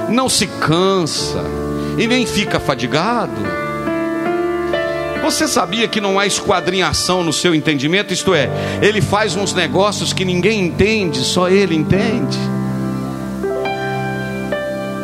[0.09, 1.58] não se cansa
[1.99, 3.33] e nem fica fadigado?
[5.21, 8.13] Você sabia que não há esquadrinhação no seu entendimento?
[8.13, 8.49] Isto é,
[8.81, 12.39] ele faz uns negócios que ninguém entende, só ele entende.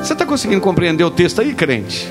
[0.02, 2.10] Você está conseguindo compreender o texto aí, crente?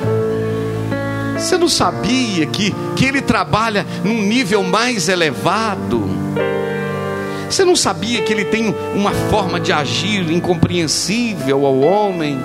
[1.39, 6.05] Você não sabia que, que ele trabalha num nível mais elevado?
[7.49, 12.39] Você não sabia que ele tem uma forma de agir incompreensível ao homem?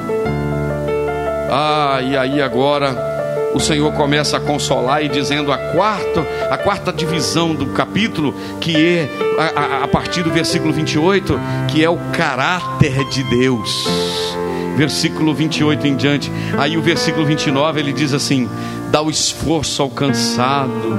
[1.50, 2.96] Ah, e aí agora
[3.54, 8.76] o Senhor começa a consolar e dizendo a quarta, a quarta divisão do capítulo, que
[8.76, 13.88] é a, a, a partir do versículo 28, que é o caráter de Deus.
[14.78, 16.32] Versículo 28 em diante.
[16.58, 18.48] Aí o versículo 29 ele diz assim:
[18.90, 20.98] dá o esforço ao cansado,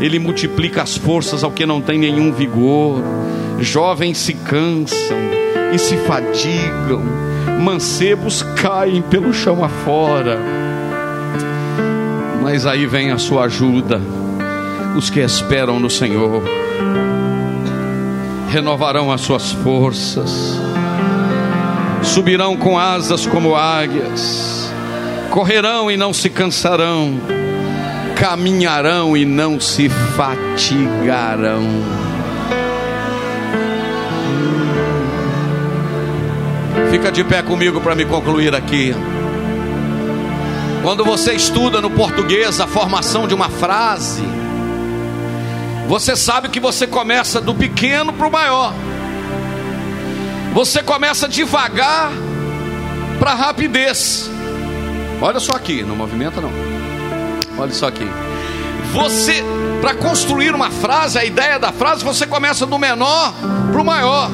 [0.00, 3.02] Ele multiplica as forças ao que não tem nenhum vigor.
[3.60, 5.18] Jovens se cansam
[5.72, 7.02] e se fadigam,
[7.62, 10.38] mancebos caem pelo chão afora.
[12.42, 14.00] Mas aí vem a sua ajuda,
[14.96, 16.42] os que esperam no Senhor
[18.50, 20.60] renovarão as suas forças,
[22.02, 24.62] subirão com asas como águias
[25.32, 27.18] correrão e não se cansarão,
[28.14, 31.62] caminharão e não se fatigarão.
[36.92, 38.94] Fica de pé comigo para me concluir aqui.
[40.82, 44.22] Quando você estuda no português a formação de uma frase,
[45.88, 48.74] você sabe que você começa do pequeno para o maior.
[50.52, 52.12] Você começa devagar
[53.18, 54.30] para rapidez.
[55.18, 56.52] Olha só aqui, não movimenta não.
[57.56, 58.06] Olha só aqui.
[58.92, 59.42] Você,
[59.80, 63.32] para construir uma frase, a ideia da frase, você começa do menor
[63.72, 64.30] para o maior.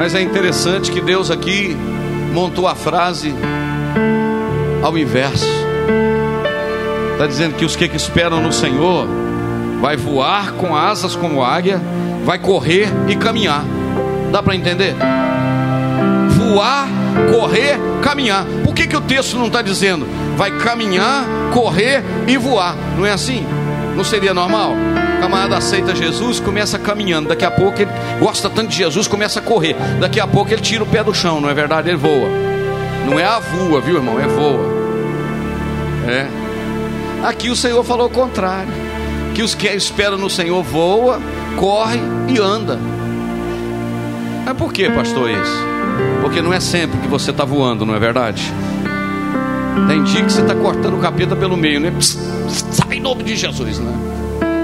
[0.00, 1.76] Mas é interessante que Deus aqui
[2.32, 3.34] montou a frase
[4.82, 5.44] ao inverso.
[7.12, 9.06] Está dizendo que os que esperam no Senhor
[9.78, 11.78] vai voar com asas como águia,
[12.24, 13.62] vai correr e caminhar.
[14.32, 14.94] Dá para entender?
[16.30, 16.88] Voar
[17.38, 18.46] correr, caminhar.
[18.64, 20.06] Por que, que o texto não está dizendo?
[20.34, 22.74] Vai caminhar, correr e voar.
[22.96, 23.46] Não é assim?
[23.94, 24.72] Não seria normal?
[25.20, 27.28] Camarada aceita Jesus, começa caminhando.
[27.28, 29.76] Daqui a pouco ele gosta tanto de Jesus, começa a correr.
[30.00, 31.90] Daqui a pouco ele tira o pé do chão, não é verdade?
[31.90, 32.28] Ele voa.
[33.06, 34.18] Não é a voa, viu irmão?
[34.18, 34.66] É voa.
[36.08, 36.26] É.
[37.22, 38.72] Aqui o Senhor falou o contrário.
[39.34, 41.20] Que os que esperam no Senhor voa,
[41.56, 42.78] corre e anda.
[44.44, 45.66] Mas por que, pastor, isso?
[46.22, 48.50] Porque não é sempre que você está voando, não é verdade?
[49.86, 51.92] Tem dia que você está cortando o capeta pelo meio, né?
[52.00, 54.19] sai em nome de Jesus, né?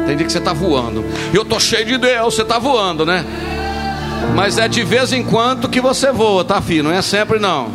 [0.07, 1.05] Tem dia que você está voando.
[1.35, 3.25] Eu estou cheio de Deus, você está voando, né?
[4.35, 6.85] Mas é de vez em quando que você voa, tá, filho?
[6.85, 7.69] Não é sempre não.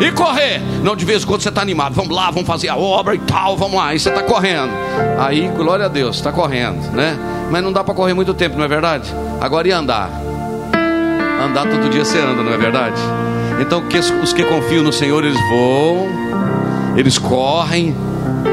[0.00, 0.60] E correr?
[0.82, 1.94] Não, de vez em quando você está animado.
[1.94, 3.94] Vamos lá, vamos fazer a obra e tal, vamos lá.
[3.94, 4.70] E você está correndo.
[5.18, 7.18] Aí, glória a Deus, está correndo, né?
[7.50, 9.12] Mas não dá para correr muito tempo, não é verdade?
[9.40, 10.10] Agora e andar?
[11.42, 13.00] Andar todo dia você anda, não é verdade?
[13.60, 13.82] Então
[14.22, 16.08] os que confiam no Senhor, eles voam,
[16.96, 17.96] eles correm,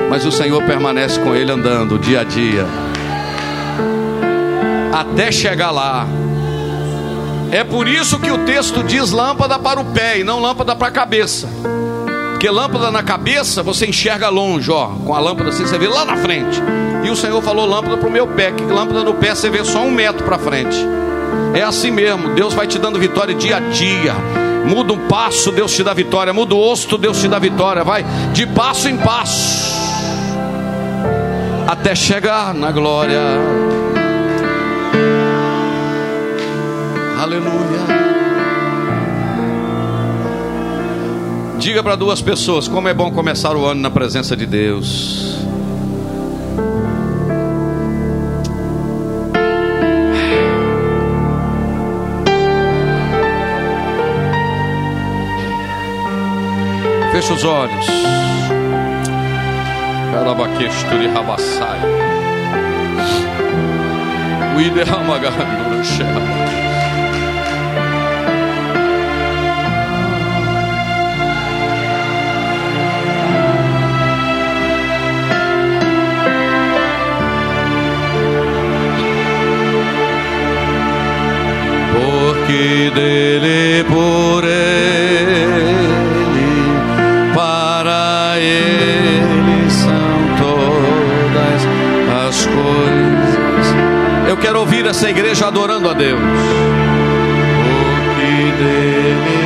[0.10, 2.66] mas o Senhor permanece com ele andando dia a dia.
[4.92, 6.08] Até chegar lá.
[7.52, 10.88] É por isso que o texto diz lâmpada para o pé e não lâmpada para
[10.88, 11.48] a cabeça.
[12.32, 16.04] Porque lâmpada na cabeça você enxerga longe, ó, com a lâmpada assim você vê lá
[16.04, 16.62] na frente.
[17.04, 19.64] E o Senhor falou lâmpada para o meu pé, que lâmpada no pé você vê
[19.64, 20.78] só um metro para frente.
[21.54, 24.43] É assim mesmo, Deus vai te dando vitória dia a dia.
[24.66, 26.34] Muda um passo, Deus te dá vitória.
[26.34, 27.84] Muda o osso, Deus te dá vitória.
[27.84, 29.74] Vai de passo em passo,
[31.68, 33.22] até chegar na glória.
[37.22, 38.04] Aleluia.
[41.58, 45.33] Diga para duas pessoas como é bom começar o ano na presença de Deus.
[57.24, 57.88] Feche os olhos.
[60.12, 61.80] Carabaquesturi rabassai.
[65.72, 66.06] No chão.
[81.94, 84.63] porque dele por ele
[94.44, 96.20] quero ouvir essa igreja adorando a Deus.
[98.10, 99.44] Porque dele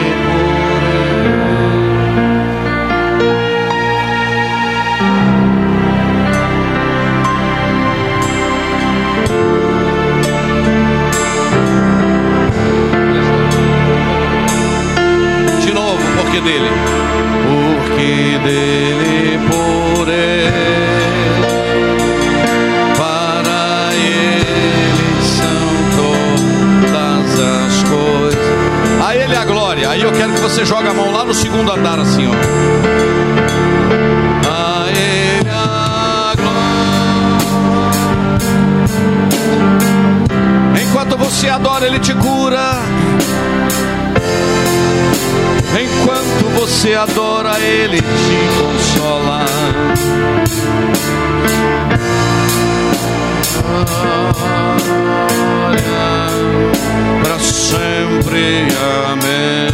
[16.18, 16.70] porque dele,
[17.48, 19.07] porque dele,
[29.88, 32.34] Aí eu quero que você jogue a mão lá no segundo andar assim, ó.
[34.50, 36.88] A ele a glória.
[40.84, 42.78] Enquanto você adora, ele te cura.
[45.80, 49.46] Enquanto você adora, Ele te consola.
[57.22, 58.68] Para sempre,
[59.12, 59.67] amém.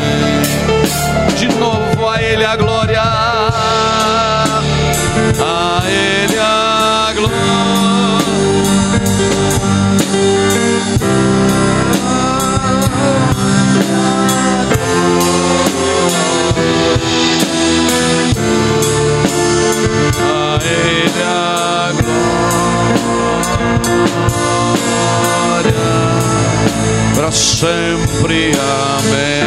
[27.16, 28.51] Para sempre.
[28.97, 29.43] Amém.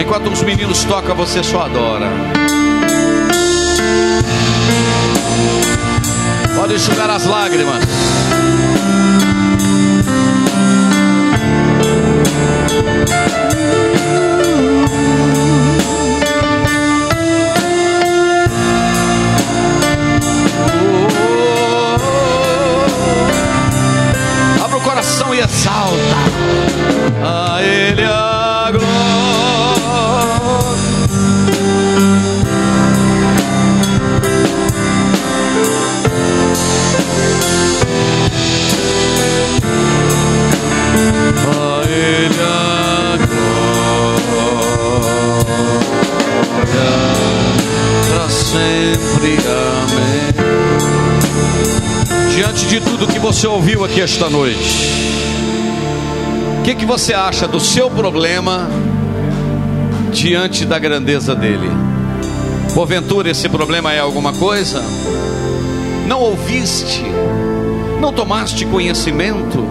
[0.00, 2.10] Enquanto os meninos tocam, você só adora.
[6.56, 7.84] Pode enxugar as lágrimas.
[25.34, 26.16] E exalta
[27.22, 28.90] a Ele a glória.
[41.46, 43.70] A Ele a glória
[48.08, 49.38] para sempre.
[49.46, 50.30] Amém
[52.40, 55.09] diante de tudo que você ouviu aqui esta noite,
[56.60, 58.68] o que, que você acha do seu problema
[60.12, 61.70] diante da grandeza dele?
[62.74, 64.82] Porventura esse problema é alguma coisa?
[66.06, 67.02] Não ouviste?
[67.98, 69.66] Não tomaste conhecimento?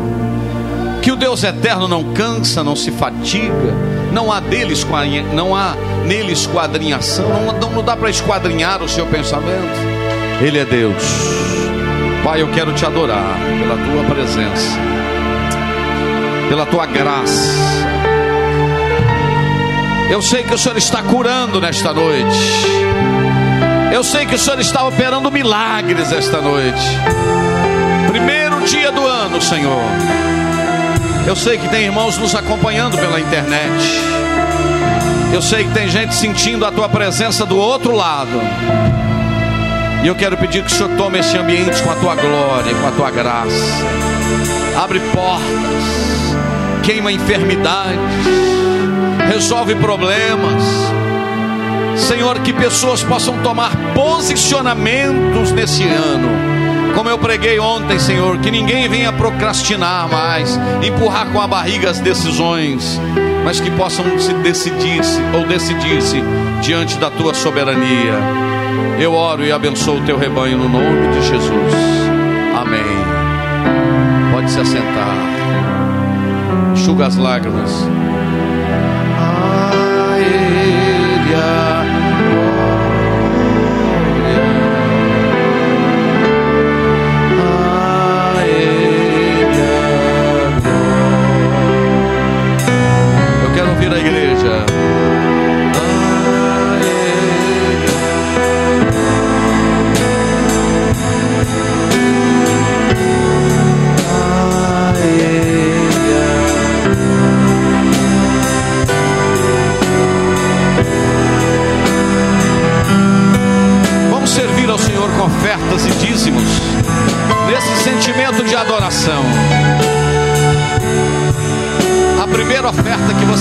[1.03, 3.73] Que o Deus eterno não cansa, não se fatiga,
[4.11, 4.85] não há deles
[5.31, 5.75] não há
[6.05, 7.29] nele esquadrinhação,
[7.61, 9.77] não, não dá para esquadrinhar o seu pensamento.
[10.41, 11.03] Ele é Deus.
[12.23, 14.77] Pai, eu quero te adorar pela tua presença,
[16.49, 17.53] pela tua graça.
[20.09, 22.39] Eu sei que o Senhor está curando nesta noite.
[23.93, 26.97] Eu sei que o Senhor está operando milagres esta noite.
[28.07, 29.83] Primeiro dia do ano, Senhor.
[31.27, 34.01] Eu sei que tem irmãos nos acompanhando pela internet.
[35.31, 38.41] Eu sei que tem gente sentindo a tua presença do outro lado.
[40.03, 42.87] E eu quero pedir que o Senhor tome esse ambiente com a tua glória, com
[42.87, 43.65] a tua graça.
[44.81, 46.08] Abre portas,
[46.83, 47.99] queima enfermidades,
[49.31, 50.63] resolve problemas.
[51.95, 56.59] Senhor, que pessoas possam tomar posicionamentos nesse ano
[56.99, 61.99] como eu preguei ontem, Senhor, que ninguém venha procrastinar mais, empurrar com a barriga as
[61.99, 62.99] decisões,
[63.45, 66.21] mas que possam se decidir-se ou decidir-se
[66.61, 68.15] diante da tua soberania.
[68.99, 71.73] Eu oro e abençoo o teu rebanho no nome de Jesus.
[72.59, 72.83] Amém.
[74.33, 75.38] Pode se assentar.
[76.79, 78.08] Enxuga as lágrimas.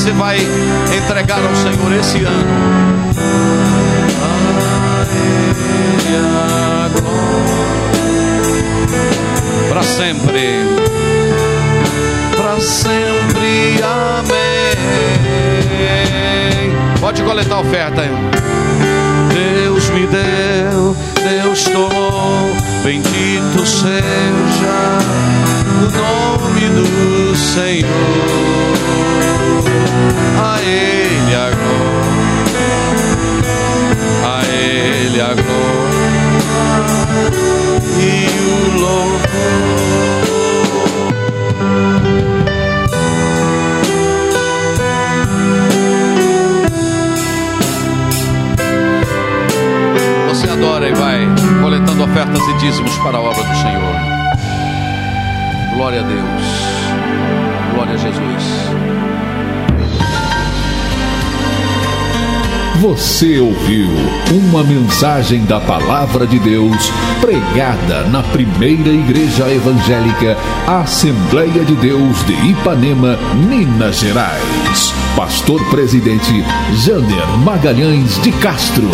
[0.09, 0.39] Você vai
[0.97, 2.49] entregar ao Senhor esse ano.
[9.69, 10.65] Para sempre,
[12.37, 14.77] para sempre, amém.
[17.01, 18.38] Pode coletar a oferta aí.
[52.19, 53.95] Ofertas e dízimos para a obra do Senhor.
[55.75, 56.43] Glória a Deus.
[57.75, 58.69] Glória a Jesus.
[62.81, 63.89] Você ouviu
[64.33, 72.33] uma mensagem da Palavra de Deus pregada na primeira Igreja Evangélica Assembleia de Deus de
[72.51, 74.93] Ipanema, Minas Gerais.
[75.17, 76.45] Pastor Presidente
[76.85, 78.89] Jander Magalhães de Castro.